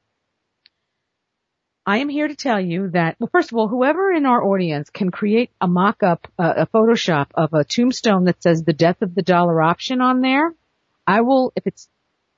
I 1.87 1.99
am 1.99 2.09
here 2.09 2.29
to 2.29 2.35
tell 2.35 2.61
you 2.61 2.89
that, 2.91 3.17
well, 3.19 3.29
first 3.31 3.53
of 3.53 3.59
all, 3.59 3.69
whoever 3.69 4.11
in 4.11 4.25
our 4.25 4.43
audience 4.43 4.89
can 4.89 5.11
create 5.11 5.51
a 5.61 5.69
mock-up, 5.69 6.27
uh, 6.39 6.55
a 6.57 6.67
Photoshop 6.67 7.27
of 7.35 7.53
a 7.53 7.63
tombstone 7.63 8.25
that 8.25 8.43
says 8.43 8.63
the 8.63 8.73
death 8.73 9.03
of 9.03 9.15
the 9.15 9.23
dollar 9.23 9.61
option 9.61 10.01
on 10.01 10.23
there, 10.23 10.55
I 11.07 11.21
will, 11.21 11.53
if 11.57 11.67
it's 11.67 11.89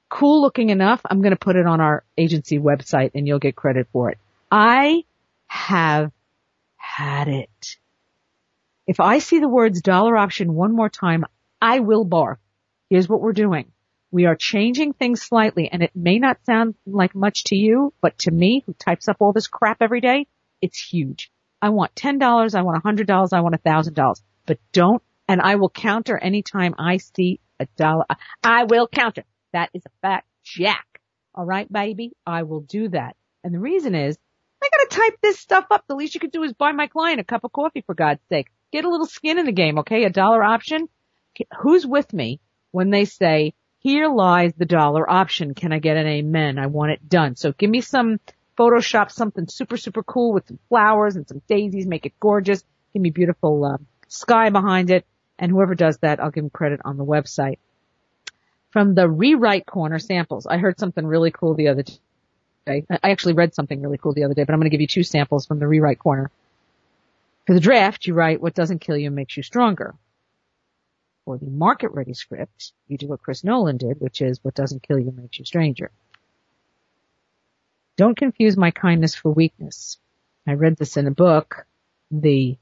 cool 0.08 0.42
looking 0.42 0.70
enough, 0.70 1.00
I'm 1.08 1.20
going 1.20 1.30
to 1.30 1.38
put 1.38 1.54
it 1.54 1.66
on 1.66 1.80
our 1.80 2.02
agency 2.18 2.58
website 2.58 3.12
and 3.14 3.26
you'll 3.26 3.38
get 3.38 3.54
credit 3.54 3.86
for 3.92 4.10
it. 4.10 4.18
I 4.50 5.04
have 5.46 6.10
had 6.76 7.28
it. 7.28 7.76
If 8.88 8.98
I 8.98 9.20
see 9.20 9.38
the 9.38 9.48
words 9.48 9.80
dollar 9.80 10.16
option 10.16 10.54
one 10.54 10.74
more 10.74 10.88
time, 10.88 11.24
I 11.62 11.80
will 11.80 12.04
barf. 12.04 12.38
Here's 12.90 13.08
what 13.08 13.20
we're 13.20 13.32
doing. 13.32 13.70
We 14.16 14.25
are 14.25 14.35
changing 14.35 14.94
things 14.94 15.20
slightly 15.20 15.68
and 15.70 15.82
it 15.82 15.90
may 15.94 16.18
not 16.18 16.42
sound 16.46 16.75
like 16.87 17.14
much 17.14 17.44
to 17.49 17.54
you, 17.54 17.92
but 18.00 18.16
to 18.20 18.30
me 18.30 18.62
who 18.64 18.73
types 18.73 19.08
up 19.08 19.18
all 19.20 19.35
this 19.35 19.46
crap 19.46 19.82
every 19.82 20.00
day, 20.00 20.26
it's 20.62 20.80
huge. 20.80 21.30
I 21.61 21.68
want 21.68 21.94
$10, 21.96 22.54
I 22.54 22.62
want 22.62 22.82
$100, 22.82 23.28
I 23.35 23.40
want 23.42 23.62
$1,000, 23.62 24.23
but 24.46 24.58
don't, 24.73 25.02
and 25.28 25.42
I 25.42 25.56
will 25.56 25.68
counter 25.68 26.16
anytime 26.16 26.75
I 26.78 26.96
see 26.96 27.40
a 27.61 27.66
dollar. 27.76 28.06
I 28.42 28.64
will 28.64 28.88
counter. 28.88 29.25
That 29.52 29.68
is 29.75 29.82
a 29.85 29.90
fact, 30.00 30.26
Jack. 30.42 30.87
All 31.35 31.44
right, 31.44 31.70
baby, 31.70 32.12
I 32.26 32.44
will 32.44 32.61
do 32.61 32.88
that. 32.88 33.16
And 33.44 33.52
the 33.52 33.61
reason 33.61 33.94
is, 33.94 34.16
I 34.64 34.70
gotta 34.70 35.11
type 35.11 35.18
this 35.23 35.38
stuff 35.38 35.66
up. 35.70 35.85
The 35.87 35.94
least 35.94 36.14
you 36.14 36.20
could 36.20 36.32
do 36.32 36.42
is 36.42 36.54
buy 36.54 36.73
my 36.73 36.87
client 36.87 37.20
a 37.20 37.25
cup 37.25 37.44
of 37.44 37.52
coffee 37.52 37.85
for 37.85 37.94
God's 37.94 38.23
sake. 38.30 38.46
Get 38.73 38.87
a 38.87 38.90
little 38.90 39.04
skin 39.04 39.38
in 39.38 39.44
the 39.44 39.52
game, 39.52 39.80
okay? 39.80 40.04
A 40.04 40.11
dollar 40.11 40.42
option. 40.42 40.88
Who's 41.61 41.87
with 41.87 42.14
me 42.14 42.40
when 42.70 42.88
they 42.88 43.04
say, 43.04 43.52
here 43.78 44.09
lies 44.09 44.52
the 44.54 44.64
dollar 44.64 45.09
option. 45.09 45.54
Can 45.54 45.73
I 45.73 45.78
get 45.78 45.97
an 45.97 46.06
amen? 46.06 46.59
I 46.59 46.66
want 46.66 46.92
it 46.92 47.09
done. 47.09 47.37
So 47.37 47.52
give 47.52 47.71
me 47.71 47.80
some 47.80 48.18
Photoshop 48.59 49.11
something 49.11 49.49
super, 49.49 49.76
super 49.76 50.02
cool 50.02 50.33
with 50.33 50.49
some 50.49 50.59
flowers 50.68 51.16
and 51.16 51.28
some 51.28 51.42
daisies. 51.47 51.87
Make 51.87 52.06
it 52.06 52.18
gorgeous. 52.18 52.64
Give 52.92 53.02
me 53.02 53.11
beautiful 53.11 53.64
uh, 53.64 53.78
sky 54.09 54.50
behind 54.50 54.90
it. 54.90 55.04
And 55.38 55.50
whoever 55.50 55.75
does 55.75 55.99
that, 55.99 56.21
I'll 56.21 56.30
give 56.30 56.45
them 56.45 56.50
credit 56.50 56.80
on 56.85 56.97
the 56.97 57.04
website. 57.04 57.59
From 58.71 58.95
the 58.95 59.09
rewrite 59.09 59.66
corner 59.66 59.99
samples, 59.99 60.47
I 60.47 60.56
heard 60.56 60.80
something 60.80 61.06
really 61.06 61.30
cool 61.30 61.54
the 61.54 61.68
other 61.68 61.83
day. 61.85 62.85
I 62.90 63.11
actually 63.11 63.35
read 63.35 63.54
something 63.54 63.80
really 63.80 63.99
cool 63.99 64.14
the 64.14 64.25
other 64.25 64.35
day, 64.35 64.45
but 64.45 64.52
I'm 64.52 64.59
going 64.59 64.71
to 64.71 64.75
give 64.75 64.80
you 64.80 64.87
two 64.87 65.02
samples 65.02 65.47
from 65.47 65.59
the 65.59 65.68
rewrite 65.68 65.99
corner. 65.99 66.30
For 67.47 67.54
the 67.54 67.61
draft, 67.61 68.06
you 68.06 68.14
write 68.14 68.40
what 68.40 68.54
doesn't 68.54 68.80
kill 68.80 68.97
you 68.97 69.11
makes 69.11 69.37
you 69.37 69.42
stronger 69.42 69.95
for 71.26 71.37
the 71.37 71.47
market 71.47 71.90
ready 71.90 72.14
script, 72.14 72.73
you 72.87 72.97
do 72.97 73.09
what 73.09 73.21
Chris 73.21 73.45
Nolan 73.45 73.76
did, 73.76 74.00
which 74.00 74.23
is 74.23 74.38
what 74.42 74.54
doesn't 74.54 74.87
kill 74.87 74.99
you 74.99 75.12
makes 75.14 75.38
you 75.38 75.45
stranger. 75.45 75.90
Don't 77.97 78.16
confuse 78.16 78.56
my 78.56 78.71
kindness 78.71 79.14
for 79.14 79.33
weakness. 79.33 79.99
I 80.47 80.52
read 80.52 80.76
this 80.76 80.97
in 80.97 81.06
a 81.06 81.11
book. 81.11 81.66
The 82.12 82.56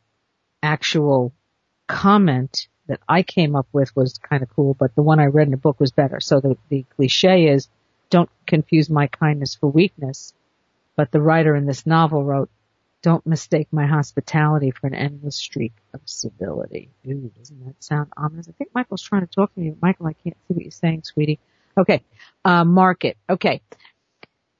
actual 0.63 1.35
comment 1.87 2.69
that 2.87 3.01
I 3.07 3.23
came 3.23 3.55
up 3.55 3.67
with 3.73 3.95
was 3.95 4.19
kind 4.19 4.43
of 4.43 4.49
cool, 4.49 4.75
but 4.75 4.95
the 4.95 5.03
one 5.03 5.21
I 5.21 5.27
read 5.27 5.49
in 5.49 5.55
a 5.55 5.59
book 5.59 5.79
was 5.79 5.93
better. 5.93 6.19
So 6.21 6.41
the, 6.41 6.57
the 6.71 6.87
cliche 6.97 7.49
is 7.49 7.69
don't 8.09 8.31
confuse 8.47 8.89
my 8.89 9.09
kindness 9.09 9.55
for 9.55 9.71
weakness. 9.71 10.33
But 10.97 11.11
the 11.11 11.21
writer 11.21 11.55
in 11.55 11.67
this 11.67 11.85
novel 11.85 12.25
wrote, 12.25 12.49
don't 13.05 13.27
mistake 13.27 13.69
my 13.71 13.85
hospitality 13.85 14.71
for 14.71 14.87
an 14.87 14.95
endless 14.95 15.37
streak 15.37 15.75
of 15.93 16.01
civility. 16.07 16.89
Ooh, 17.07 17.31
doesn't 17.37 17.67
that 17.67 17.85
sound 17.85 18.11
ominous? 18.17 18.49
I 18.49 18.53
think 18.53 18.71
Michael's 18.75 19.03
trying 19.03 19.27
to 19.27 19.27
talk 19.27 19.53
to 19.53 19.61
me. 19.61 19.75
Michael, 19.83 20.07
I 20.07 20.15
can't 20.15 20.37
see 20.49 20.55
what 20.55 20.63
you're 20.63 20.71
saying, 20.71 21.03
sweetie. 21.05 21.39
Okay. 21.77 22.03
Uh, 22.47 22.65
market. 22.65 23.19
Okay. 23.29 23.61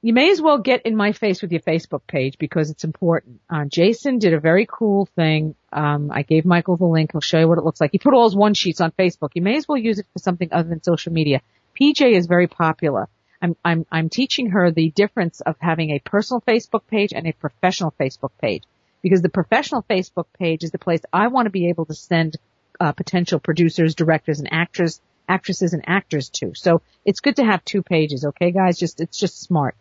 You 0.03 0.13
may 0.13 0.29
as 0.29 0.39
well 0.39 0.59
get 0.59 0.85
in 0.85 0.95
my 0.95 1.13
face 1.13 1.41
with 1.41 1.51
your 1.51 1.61
Facebook 1.61 2.01
page 2.05 2.37
because 2.37 2.69
it's 2.69 2.83
important. 2.83 3.41
Uh, 3.49 3.65
Jason 3.65 4.19
did 4.19 4.35
a 4.35 4.39
very 4.39 4.67
cool 4.71 5.07
thing. 5.15 5.55
Um, 5.73 6.11
I 6.11 6.21
gave 6.21 6.45
Michael 6.45 6.77
the 6.77 6.85
link. 6.85 7.13
He'll 7.13 7.21
show 7.21 7.39
you 7.39 7.47
what 7.47 7.57
it 7.57 7.63
looks 7.63 7.81
like. 7.81 7.89
He 7.93 7.97
put 7.97 8.13
all 8.13 8.29
his 8.29 8.35
one 8.35 8.53
sheets 8.53 8.79
on 8.79 8.91
Facebook. 8.91 9.29
You 9.33 9.41
may 9.41 9.55
as 9.55 9.67
well 9.67 9.79
use 9.79 9.97
it 9.97 10.05
for 10.13 10.19
something 10.19 10.49
other 10.51 10.69
than 10.69 10.83
social 10.83 11.11
media. 11.13 11.41
PJ 11.81 12.11
is 12.11 12.27
very 12.27 12.45
popular. 12.45 13.09
I'm, 13.41 13.55
I'm, 13.63 13.85
I'm 13.91 14.09
teaching 14.09 14.51
her 14.51 14.71
the 14.71 14.89
difference 14.91 15.41
of 15.41 15.55
having 15.59 15.91
a 15.91 15.99
personal 15.99 16.41
Facebook 16.41 16.87
page 16.87 17.13
and 17.13 17.27
a 17.27 17.33
professional 17.33 17.93
Facebook 17.99 18.31
page. 18.41 18.63
Because 19.01 19.21
the 19.21 19.29
professional 19.29 19.83
Facebook 19.89 20.25
page 20.37 20.63
is 20.63 20.71
the 20.71 20.79
place 20.79 21.01
I 21.13 21.27
want 21.27 21.45
to 21.45 21.51
be 21.51 21.69
able 21.69 21.85
to 21.85 21.93
send 21.93 22.37
uh, 22.79 22.91
potential 22.91 23.39
producers, 23.39 23.95
directors, 23.95 24.39
and 24.39 24.51
actors, 24.51 24.99
actresses 25.29 25.73
and 25.73 25.83
actors 25.87 26.29
to. 26.29 26.53
So 26.55 26.81
it's 27.03 27.19
good 27.19 27.35
to 27.37 27.45
have 27.45 27.63
two 27.63 27.83
pages, 27.83 28.25
okay 28.25 28.51
guys? 28.51 28.77
Just, 28.77 29.01
it's 29.01 29.19
just 29.19 29.41
smart. 29.41 29.75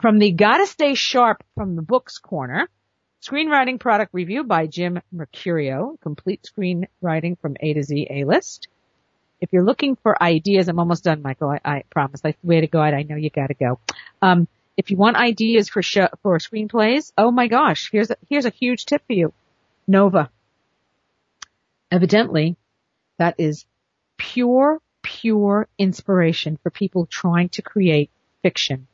From 0.00 0.18
the 0.18 0.32
Gotta 0.32 0.66
Stay 0.66 0.94
Sharp 0.94 1.44
from 1.54 1.76
the 1.76 1.82
Books 1.82 2.18
Corner, 2.18 2.68
screenwriting 3.22 3.80
product 3.80 4.12
review 4.12 4.44
by 4.44 4.66
Jim 4.66 5.00
Mercurio, 5.14 5.98
complete 6.00 6.42
screenwriting 6.42 7.38
from 7.40 7.56
A 7.60 7.74
to 7.74 7.82
Z 7.82 8.08
A-list. 8.10 8.68
If 9.44 9.52
you're 9.52 9.62
looking 9.62 9.94
for 9.96 10.20
ideas, 10.22 10.68
I'm 10.68 10.78
almost 10.78 11.04
done, 11.04 11.20
Michael. 11.20 11.50
I, 11.50 11.60
I 11.62 11.82
promise. 11.90 12.22
I 12.24 12.34
swear 12.40 12.62
to 12.62 12.66
God, 12.66 12.94
I 12.94 13.02
know 13.02 13.16
you 13.16 13.28
gotta 13.28 13.52
go. 13.52 13.78
Um, 14.22 14.48
if 14.74 14.90
you 14.90 14.96
want 14.96 15.18
ideas 15.18 15.68
for 15.68 15.82
show, 15.82 16.08
for 16.22 16.38
screenplays, 16.38 17.12
oh 17.18 17.30
my 17.30 17.46
gosh, 17.46 17.90
here's 17.92 18.10
a, 18.10 18.16
here's 18.30 18.46
a 18.46 18.50
huge 18.50 18.86
tip 18.86 19.02
for 19.06 19.12
you. 19.12 19.34
Nova. 19.86 20.30
Evidently, 21.90 22.56
that 23.18 23.34
is 23.36 23.66
pure, 24.16 24.80
pure 25.02 25.68
inspiration 25.78 26.58
for 26.62 26.70
people 26.70 27.04
trying 27.04 27.50
to 27.50 27.60
create 27.60 28.10
fiction 28.40 28.86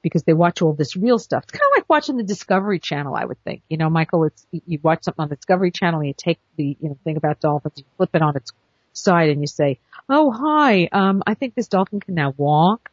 because 0.00 0.22
they 0.22 0.32
watch 0.32 0.62
all 0.62 0.72
this 0.72 0.96
real 0.96 1.18
stuff. 1.18 1.42
It's 1.42 1.52
kind 1.52 1.70
of 1.70 1.76
like 1.76 1.90
watching 1.90 2.16
the 2.16 2.22
Discovery 2.22 2.78
Channel, 2.78 3.14
I 3.14 3.26
would 3.26 3.44
think. 3.44 3.60
You 3.68 3.76
know, 3.76 3.90
Michael, 3.90 4.24
it's, 4.24 4.46
you 4.52 4.78
watch 4.82 5.04
something 5.04 5.22
on 5.22 5.28
the 5.28 5.36
Discovery 5.36 5.70
Channel 5.70 6.02
you 6.02 6.14
take 6.16 6.38
the, 6.56 6.78
you 6.80 6.88
know, 6.88 6.96
thing 7.04 7.18
about 7.18 7.40
dolphins, 7.40 7.74
you 7.76 7.84
flip 7.98 8.10
it 8.14 8.22
on 8.22 8.36
its 8.36 8.52
side 8.92 9.30
and 9.30 9.40
you 9.40 9.46
say, 9.46 9.78
oh 10.08 10.30
hi, 10.30 10.88
um, 10.92 11.22
I 11.26 11.34
think 11.34 11.54
this 11.54 11.68
dolphin 11.68 12.00
can 12.00 12.14
now 12.14 12.34
walk. 12.36 12.90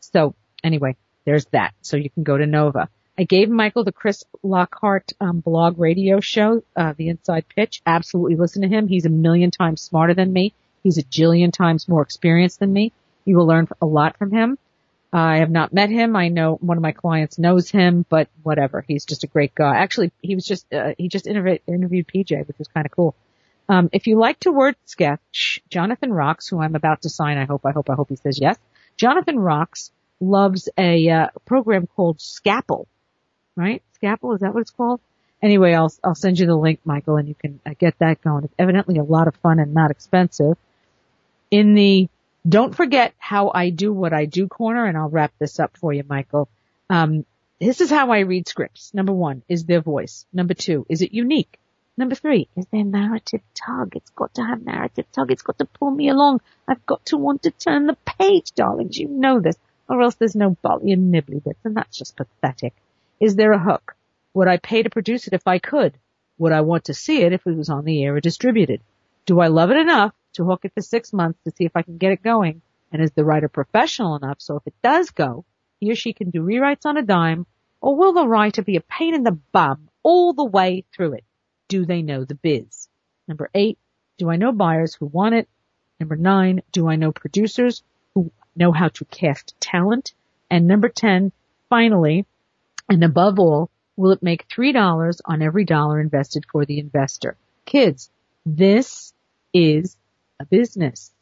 So 0.00 0.34
anyway, 0.62 0.96
there's 1.24 1.46
that. 1.46 1.74
So 1.82 1.96
you 1.96 2.10
can 2.10 2.22
go 2.22 2.36
to 2.36 2.46
Nova. 2.46 2.88
I 3.18 3.24
gave 3.24 3.48
Michael 3.48 3.82
the 3.82 3.92
Chris 3.92 4.22
Lockhart 4.44 5.12
um, 5.20 5.40
blog 5.40 5.78
radio 5.78 6.20
show, 6.20 6.62
uh, 6.76 6.94
the 6.96 7.08
Inside 7.08 7.46
Pitch. 7.48 7.82
Absolutely 7.84 8.36
listen 8.36 8.62
to 8.62 8.68
him. 8.68 8.86
He's 8.86 9.06
a 9.06 9.10
million 9.10 9.50
times 9.50 9.82
smarter 9.82 10.14
than 10.14 10.32
me. 10.32 10.54
He's 10.84 10.98
a 10.98 11.02
jillion 11.02 11.52
times 11.52 11.88
more 11.88 12.02
experienced 12.02 12.60
than 12.60 12.72
me. 12.72 12.92
You 13.24 13.36
will 13.36 13.46
learn 13.46 13.68
a 13.82 13.86
lot 13.86 14.16
from 14.16 14.30
him. 14.30 14.56
I 15.12 15.38
have 15.38 15.50
not 15.50 15.72
met 15.72 15.90
him. 15.90 16.14
I 16.16 16.28
know 16.28 16.58
one 16.60 16.76
of 16.76 16.82
my 16.82 16.92
clients 16.92 17.38
knows 17.38 17.70
him, 17.70 18.04
but 18.08 18.28
whatever. 18.42 18.84
He's 18.86 19.04
just 19.04 19.24
a 19.24 19.26
great 19.26 19.54
guy. 19.54 19.76
Actually, 19.76 20.12
he 20.20 20.34
was 20.34 20.44
just 20.44 20.72
uh, 20.72 20.92
he 20.98 21.08
just 21.08 21.26
interviewed, 21.26 21.60
interviewed 21.66 22.06
PJ, 22.06 22.46
which 22.46 22.58
was 22.58 22.68
kind 22.68 22.86
of 22.86 22.92
cool. 22.92 23.14
Um, 23.68 23.90
if 23.92 24.06
you 24.06 24.18
like 24.18 24.40
to 24.40 24.52
word 24.52 24.76
sketch, 24.86 25.60
Jonathan 25.68 26.12
Rocks, 26.12 26.48
who 26.48 26.60
I'm 26.60 26.74
about 26.74 27.02
to 27.02 27.10
sign, 27.10 27.36
I 27.36 27.44
hope, 27.44 27.66
I 27.66 27.72
hope, 27.72 27.90
I 27.90 27.94
hope 27.94 28.08
he 28.08 28.16
says 28.16 28.38
yes. 28.40 28.56
Jonathan 28.96 29.38
Rocks 29.38 29.90
loves 30.20 30.68
a 30.78 31.08
uh, 31.08 31.28
program 31.44 31.86
called 31.86 32.20
Scapple, 32.20 32.88
right? 33.56 33.82
Scapple, 33.94 34.34
is 34.34 34.40
that 34.40 34.54
what 34.54 34.60
it's 34.60 34.70
called? 34.70 35.00
Anyway, 35.40 35.72
I'll 35.72 35.92
I'll 36.02 36.16
send 36.16 36.38
you 36.38 36.46
the 36.46 36.56
link, 36.56 36.80
Michael, 36.84 37.16
and 37.16 37.28
you 37.28 37.34
can 37.34 37.60
uh, 37.64 37.74
get 37.78 37.98
that 38.00 38.22
going. 38.22 38.44
It's 38.44 38.54
evidently 38.58 38.98
a 38.98 39.04
lot 39.04 39.28
of 39.28 39.36
fun 39.36 39.60
and 39.60 39.72
not 39.72 39.90
expensive. 39.90 40.56
In 41.50 41.74
the 41.74 42.08
don't 42.48 42.74
forget 42.74 43.14
how 43.18 43.50
I 43.54 43.70
do 43.70 43.92
what 43.92 44.12
I 44.12 44.24
do 44.24 44.48
corner, 44.48 44.84
and 44.86 44.96
I'll 44.96 45.08
wrap 45.08 45.32
this 45.38 45.60
up 45.60 45.76
for 45.76 45.92
you, 45.92 46.02
Michael. 46.08 46.48
Um, 46.90 47.24
this 47.60 47.80
is 47.80 47.90
how 47.90 48.10
I 48.10 48.20
read 48.20 48.48
scripts. 48.48 48.92
Number 48.94 49.12
one, 49.12 49.42
is 49.48 49.64
their 49.64 49.80
voice. 49.80 50.26
Number 50.32 50.54
two, 50.54 50.86
is 50.88 51.02
it 51.02 51.12
unique? 51.12 51.58
Number 51.98 52.14
three, 52.14 52.46
is 52.54 52.64
there 52.70 52.84
narrative 52.84 53.40
tug? 53.56 53.96
It's 53.96 54.10
got 54.10 54.32
to 54.34 54.44
have 54.44 54.64
narrative 54.64 55.10
tug. 55.10 55.32
It's 55.32 55.42
got 55.42 55.58
to 55.58 55.64
pull 55.64 55.90
me 55.90 56.08
along. 56.08 56.40
I've 56.68 56.86
got 56.86 57.04
to 57.06 57.16
want 57.16 57.42
to 57.42 57.50
turn 57.50 57.86
the 57.88 57.96
page, 58.06 58.52
darlings. 58.52 58.96
You 58.96 59.08
know 59.08 59.40
this. 59.40 59.56
Or 59.88 60.00
else 60.00 60.14
there's 60.14 60.36
no 60.36 60.50
bolly 60.62 60.92
and 60.92 61.12
nibbly 61.12 61.40
bits, 61.40 61.58
and 61.64 61.76
that's 61.76 61.98
just 61.98 62.16
pathetic. 62.16 62.72
Is 63.18 63.34
there 63.34 63.50
a 63.50 63.58
hook? 63.58 63.96
Would 64.34 64.46
I 64.46 64.58
pay 64.58 64.84
to 64.84 64.90
produce 64.90 65.26
it 65.26 65.32
if 65.32 65.48
I 65.48 65.58
could? 65.58 65.98
Would 66.38 66.52
I 66.52 66.60
want 66.60 66.84
to 66.84 66.94
see 66.94 67.22
it 67.22 67.32
if 67.32 67.44
it 67.44 67.56
was 67.56 67.68
on 67.68 67.84
the 67.84 68.04
air 68.04 68.14
or 68.14 68.20
distributed? 68.20 68.80
Do 69.26 69.40
I 69.40 69.48
love 69.48 69.72
it 69.72 69.76
enough 69.76 70.14
to 70.34 70.44
hook 70.44 70.60
it 70.64 70.74
for 70.74 70.82
six 70.82 71.12
months 71.12 71.40
to 71.42 71.50
see 71.50 71.64
if 71.64 71.74
I 71.74 71.82
can 71.82 71.98
get 71.98 72.12
it 72.12 72.22
going? 72.22 72.62
And 72.92 73.02
is 73.02 73.10
the 73.10 73.24
writer 73.24 73.48
professional 73.48 74.14
enough 74.14 74.40
so 74.40 74.54
if 74.54 74.66
it 74.68 74.74
does 74.84 75.10
go, 75.10 75.44
he 75.80 75.90
or 75.90 75.96
she 75.96 76.12
can 76.12 76.30
do 76.30 76.44
rewrites 76.44 76.86
on 76.86 76.96
a 76.96 77.02
dime, 77.02 77.44
or 77.80 77.96
will 77.96 78.12
the 78.12 78.28
writer 78.28 78.62
be 78.62 78.76
a 78.76 78.82
pain 78.82 79.16
in 79.16 79.24
the 79.24 79.40
bum 79.50 79.88
all 80.04 80.32
the 80.32 80.44
way 80.44 80.84
through 80.94 81.14
it? 81.14 81.24
Do 81.68 81.84
they 81.84 82.02
know 82.02 82.24
the 82.24 82.34
biz? 82.34 82.88
Number 83.26 83.50
eight, 83.54 83.78
do 84.16 84.30
I 84.30 84.36
know 84.36 84.52
buyers 84.52 84.94
who 84.94 85.06
want 85.06 85.34
it? 85.34 85.48
Number 86.00 86.16
nine, 86.16 86.62
do 86.72 86.88
I 86.88 86.96
know 86.96 87.12
producers 87.12 87.82
who 88.14 88.32
know 88.56 88.72
how 88.72 88.88
to 88.88 89.04
cast 89.04 89.54
talent? 89.60 90.14
And 90.50 90.66
number 90.66 90.88
10, 90.88 91.32
finally, 91.68 92.26
and 92.88 93.04
above 93.04 93.38
all, 93.38 93.70
will 93.96 94.12
it 94.12 94.22
make 94.22 94.48
$3 94.48 95.20
on 95.24 95.42
every 95.42 95.64
dollar 95.64 96.00
invested 96.00 96.44
for 96.50 96.64
the 96.64 96.78
investor? 96.78 97.36
Kids, 97.66 98.10
this 98.46 99.12
is 99.52 99.96
a 100.40 100.46
business. 100.46 101.12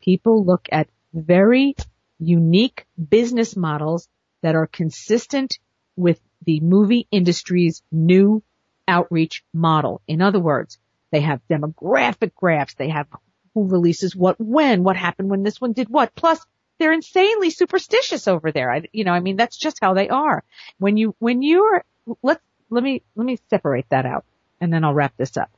people 0.00 0.44
look 0.44 0.68
at 0.72 0.88
very 1.12 1.74
unique 2.18 2.86
business 3.10 3.56
models 3.56 4.08
that 4.42 4.54
are 4.54 4.66
consistent 4.66 5.58
with 5.96 6.20
the 6.44 6.60
movie 6.60 7.06
industry's 7.10 7.82
new 7.90 8.42
outreach 8.88 9.44
model. 9.52 10.00
In 10.06 10.22
other 10.22 10.40
words, 10.40 10.78
they 11.10 11.20
have 11.20 11.40
demographic 11.48 12.34
graphs, 12.34 12.74
they 12.74 12.88
have 12.88 13.06
who 13.54 13.68
releases 13.68 14.14
what 14.14 14.38
when, 14.38 14.84
what 14.84 14.96
happened 14.96 15.30
when 15.30 15.42
this 15.42 15.60
one 15.60 15.72
did 15.72 15.88
what. 15.88 16.14
Plus, 16.14 16.44
they're 16.78 16.92
insanely 16.92 17.48
superstitious 17.50 18.28
over 18.28 18.52
there. 18.52 18.70
I, 18.70 18.82
you 18.92 19.04
know, 19.04 19.12
I 19.12 19.20
mean, 19.20 19.36
that's 19.36 19.56
just 19.56 19.78
how 19.80 19.94
they 19.94 20.10
are. 20.10 20.44
When 20.78 20.96
you, 20.96 21.14
when 21.18 21.42
you're, 21.42 21.84
let 22.22 22.40
let 22.68 22.82
me, 22.82 23.02
let 23.14 23.24
me 23.24 23.38
separate 23.48 23.88
that 23.90 24.06
out 24.06 24.24
and 24.60 24.72
then 24.72 24.84
I'll 24.84 24.94
wrap 24.94 25.16
this 25.16 25.36
up. 25.36 25.50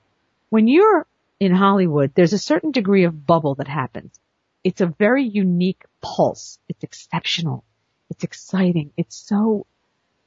When 0.50 0.68
you're 0.68 1.06
in 1.40 1.52
Hollywood, 1.52 2.12
there's 2.14 2.32
a 2.32 2.38
certain 2.38 2.70
degree 2.70 3.04
of 3.04 3.26
bubble 3.26 3.56
that 3.56 3.68
happens. 3.68 4.18
It's 4.62 4.80
a 4.80 4.86
very 4.86 5.24
unique 5.24 5.82
pulse. 6.00 6.58
It's 6.68 6.84
exceptional. 6.84 7.64
It's 8.10 8.24
exciting. 8.24 8.92
It's 8.96 9.16
so, 9.16 9.66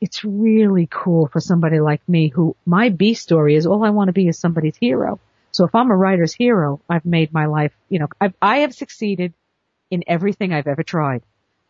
it's 0.02 0.26
really 0.26 0.88
cool 0.92 1.28
for 1.28 1.40
somebody 1.40 1.80
like 1.80 2.02
me 2.10 2.28
who 2.28 2.56
my 2.66 2.90
B 2.90 3.14
story 3.14 3.56
is 3.56 3.68
all 3.68 3.86
I 3.86 3.92
want 3.92 4.08
to 4.08 4.14
be 4.14 4.28
is 4.28 4.38
somebody's 4.38 4.76
hero. 4.76 5.20
So 5.52 5.66
if 5.66 5.76
I'm 5.76 5.92
a 5.92 5.96
writer's 5.96 6.34
hero, 6.34 6.82
I've 6.90 7.06
made 7.06 7.32
my 7.32 7.46
life, 7.46 7.74
you 7.88 8.00
know, 8.00 8.08
I've, 8.20 8.34
I 8.42 8.60
have 8.60 8.74
succeeded 8.74 9.34
in 9.92 10.04
everything 10.08 10.54
I've 10.54 10.68
ever 10.68 10.82
tried. 10.82 11.22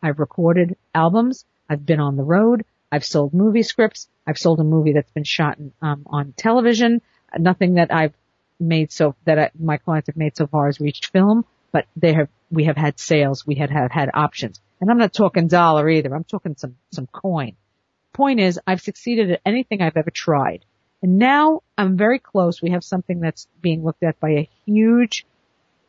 I've 0.02 0.18
recorded 0.18 0.76
albums. 0.94 1.44
I've 1.68 1.84
been 1.84 2.00
on 2.00 2.16
the 2.16 2.22
road. 2.22 2.64
I've 2.90 3.04
sold 3.04 3.34
movie 3.34 3.62
scripts. 3.62 4.08
I've 4.26 4.38
sold 4.38 4.60
a 4.60 4.64
movie 4.64 4.92
that's 4.94 5.10
been 5.10 5.24
shot 5.24 5.58
in, 5.58 5.72
um, 5.82 6.04
on 6.06 6.32
television. 6.36 7.02
Nothing 7.38 7.74
that 7.74 7.92
I've 7.92 8.14
made 8.58 8.92
so 8.92 9.14
that 9.24 9.38
I, 9.38 9.50
my 9.58 9.76
clients 9.76 10.06
have 10.06 10.16
made 10.16 10.36
so 10.36 10.46
far 10.46 10.66
has 10.66 10.80
reached 10.80 11.06
film, 11.12 11.44
but 11.70 11.86
they 11.96 12.14
have 12.14 12.28
we 12.50 12.64
have 12.64 12.76
had 12.76 12.98
sales. 12.98 13.46
We 13.46 13.54
had 13.56 13.70
have 13.70 13.90
had 13.90 14.10
options, 14.12 14.60
and 14.80 14.90
I'm 14.90 14.98
not 14.98 15.12
talking 15.12 15.48
dollar 15.48 15.88
either. 15.88 16.14
I'm 16.14 16.24
talking 16.24 16.54
some 16.56 16.76
some 16.90 17.06
coin. 17.06 17.56
Point 18.12 18.40
is, 18.40 18.60
I've 18.66 18.80
succeeded 18.80 19.30
at 19.30 19.40
anything 19.46 19.80
I've 19.80 19.96
ever 19.96 20.10
tried, 20.10 20.64
and 21.02 21.18
now 21.18 21.62
I'm 21.78 21.96
very 21.96 22.18
close. 22.18 22.60
We 22.60 22.70
have 22.70 22.84
something 22.84 23.20
that's 23.20 23.48
being 23.60 23.84
looked 23.84 24.02
at 24.02 24.20
by 24.20 24.30
a 24.30 24.48
huge 24.66 25.26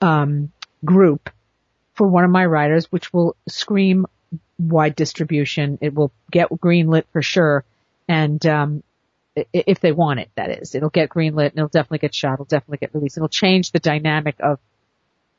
um, 0.02 0.52
group 0.86 1.30
for 1.94 2.08
one 2.08 2.24
of 2.24 2.32
my 2.32 2.46
writers, 2.46 2.92
which 2.92 3.12
will 3.14 3.36
scream 3.48 4.06
wide 4.58 4.96
distribution. 4.96 5.78
It 5.82 5.94
will 5.94 6.12
get 6.32 6.50
greenlit 6.50 7.04
for 7.12 7.22
sure. 7.22 7.66
And, 8.08 8.46
um, 8.46 8.84
if 9.52 9.80
they 9.80 9.92
want 9.92 10.20
it, 10.20 10.30
that 10.36 10.62
is, 10.62 10.76
it'll 10.76 10.90
get 10.90 11.10
greenlit 11.10 11.50
and 11.50 11.58
it'll 11.58 11.68
definitely 11.68 11.98
get 12.00 12.14
shot. 12.14 12.34
It'll 12.34 12.46
definitely 12.46 12.78
get 12.78 12.94
released. 12.94 13.18
It'll 13.18 13.30
change 13.30 13.72
the 13.72 13.80
dynamic 13.80 14.36
of 14.40 14.60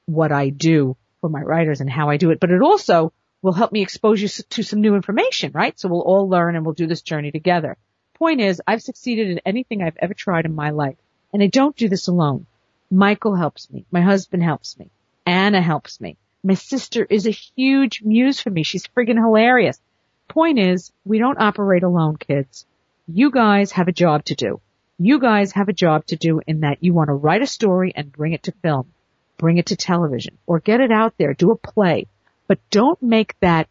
what 0.07 0.33
I 0.33 0.49
do 0.49 0.97
for 1.21 1.31
my 1.31 1.41
writers 1.41 1.81
and 1.81 1.89
how 1.89 2.11
I 2.11 2.17
do 2.17 2.31
it, 2.31 2.41
but 2.41 2.51
it 2.51 2.61
also 2.61 3.13
will 3.45 3.53
help 3.53 3.73
me 3.73 3.83
expose 3.83 4.23
you 4.23 4.29
to 4.49 4.63
some 4.63 4.81
new 4.81 4.95
information, 4.95 5.53
right? 5.53 5.79
So 5.79 5.91
we'll 5.91 6.01
all 6.01 6.31
learn 6.31 6.57
and 6.57 6.65
we'll 6.65 6.75
do 6.75 6.87
this 6.87 7.03
journey 7.03 7.31
together. 7.31 7.77
Point 8.15 8.41
is, 8.41 8.63
I've 8.67 8.81
succeeded 8.81 9.29
in 9.29 9.41
anything 9.45 9.83
I've 9.83 9.99
ever 9.99 10.15
tried 10.15 10.47
in 10.47 10.55
my 10.55 10.71
life 10.71 10.97
and 11.31 11.43
I 11.43 11.49
don't 11.49 11.77
do 11.77 11.91
this 11.91 12.09
alone. 12.09 12.47
Michael 12.91 13.37
helps 13.37 13.71
me. 13.71 13.85
My 13.91 14.01
husband 14.01 14.43
helps 14.43 14.79
me. 14.79 14.89
Anna 15.27 15.61
helps 15.61 16.01
me. 16.01 16.17
My 16.43 16.55
sister 16.55 17.07
is 17.09 17.27
a 17.27 17.33
huge 17.33 18.01
muse 18.03 18.41
for 18.41 18.49
me. 18.49 18.63
She's 18.63 18.87
friggin' 18.87 19.23
hilarious. 19.23 19.79
Point 20.27 20.59
is, 20.59 20.91
we 21.05 21.19
don't 21.19 21.39
operate 21.39 21.83
alone, 21.83 22.17
kids. 22.17 22.65
You 23.07 23.31
guys 23.31 23.73
have 23.73 23.89
a 23.89 23.93
job 23.93 24.25
to 24.25 24.35
do. 24.35 24.63
You 24.99 25.21
guys 25.21 25.53
have 25.53 25.69
a 25.69 25.75
job 25.75 26.07
to 26.07 26.17
do 26.17 26.41
in 26.47 26.61
that 26.61 26.83
you 26.83 26.95
want 26.95 27.09
to 27.09 27.15
write 27.15 27.43
a 27.43 27.47
story 27.47 27.93
and 27.95 28.11
bring 28.11 28.33
it 28.33 28.45
to 28.45 28.53
film, 28.63 28.91
bring 29.37 29.59
it 29.59 29.67
to 29.67 29.77
television, 29.77 30.39
or 30.47 30.61
get 30.61 30.81
it 30.81 30.91
out 30.91 31.13
there, 31.19 31.35
do 31.35 31.51
a 31.51 31.57
play. 31.57 32.07
But 32.47 32.59
don't 32.71 33.03
make 33.03 33.39
that 33.41 33.69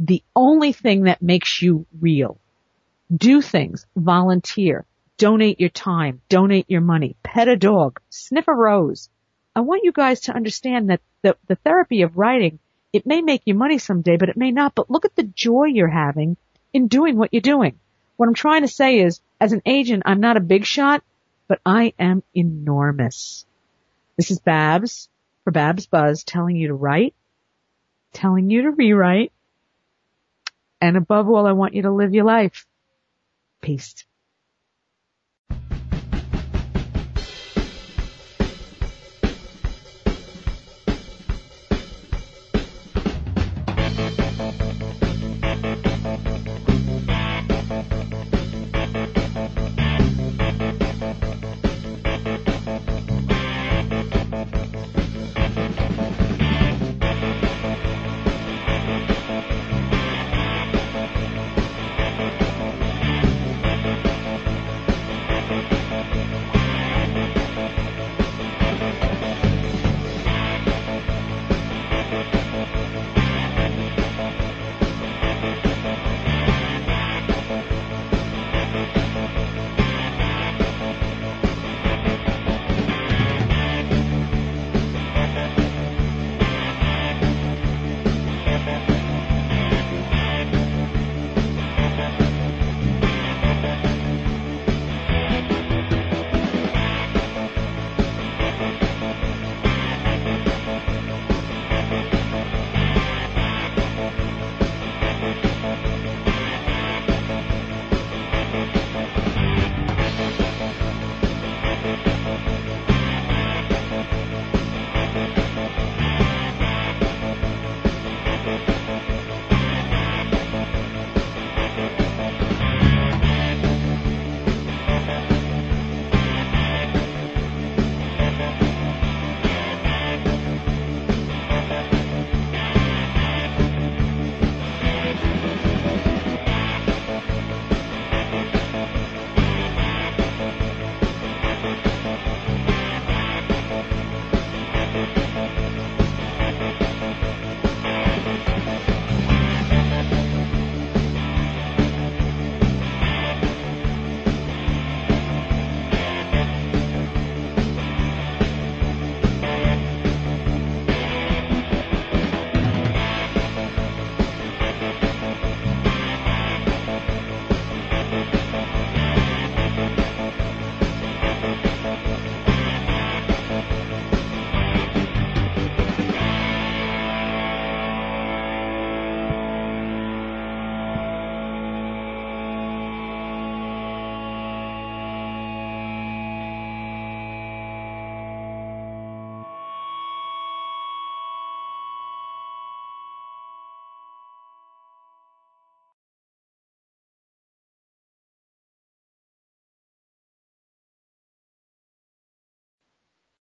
the 0.00 0.22
only 0.34 0.72
thing 0.72 1.02
that 1.04 1.22
makes 1.22 1.60
you 1.62 1.86
real. 2.00 2.38
Do 3.14 3.42
things, 3.42 3.86
volunteer, 3.94 4.86
donate 5.18 5.60
your 5.60 5.68
time, 5.68 6.20
donate 6.28 6.68
your 6.68 6.80
money, 6.80 7.16
pet 7.22 7.48
a 7.48 7.56
dog, 7.56 8.00
sniff 8.10 8.48
a 8.48 8.54
rose. 8.54 9.08
I 9.54 9.60
want 9.60 9.84
you 9.84 9.92
guys 9.92 10.22
to 10.22 10.34
understand 10.34 10.90
that 10.90 11.00
the, 11.22 11.36
the 11.46 11.56
therapy 11.56 12.02
of 12.02 12.16
writing, 12.16 12.58
it 12.92 13.06
may 13.06 13.22
make 13.22 13.42
you 13.44 13.54
money 13.54 13.78
someday, 13.78 14.16
but 14.16 14.28
it 14.28 14.36
may 14.36 14.50
not. 14.50 14.74
But 14.74 14.90
look 14.90 15.04
at 15.04 15.14
the 15.14 15.22
joy 15.22 15.66
you're 15.66 15.88
having 15.88 16.36
in 16.72 16.88
doing 16.88 17.16
what 17.16 17.32
you're 17.32 17.40
doing. 17.40 17.78
What 18.16 18.28
I'm 18.28 18.34
trying 18.34 18.62
to 18.62 18.68
say 18.68 19.00
is, 19.00 19.20
as 19.40 19.52
an 19.52 19.62
agent, 19.66 20.04
I'm 20.06 20.20
not 20.20 20.36
a 20.36 20.40
big 20.40 20.64
shot, 20.64 21.02
but 21.46 21.60
I 21.64 21.92
am 21.98 22.22
enormous. 22.34 23.44
This 24.16 24.30
is 24.30 24.38
Babs 24.38 25.08
for 25.44 25.50
Babs 25.50 25.86
Buzz 25.86 26.24
telling 26.24 26.56
you 26.56 26.68
to 26.68 26.74
write, 26.74 27.14
telling 28.14 28.48
you 28.48 28.62
to 28.62 28.70
rewrite, 28.70 29.32
and 30.80 30.96
above 30.96 31.28
all, 31.28 31.46
I 31.46 31.52
want 31.52 31.74
you 31.74 31.82
to 31.82 31.90
live 31.90 32.14
your 32.14 32.24
life. 32.24 32.66
Peace. 33.60 34.04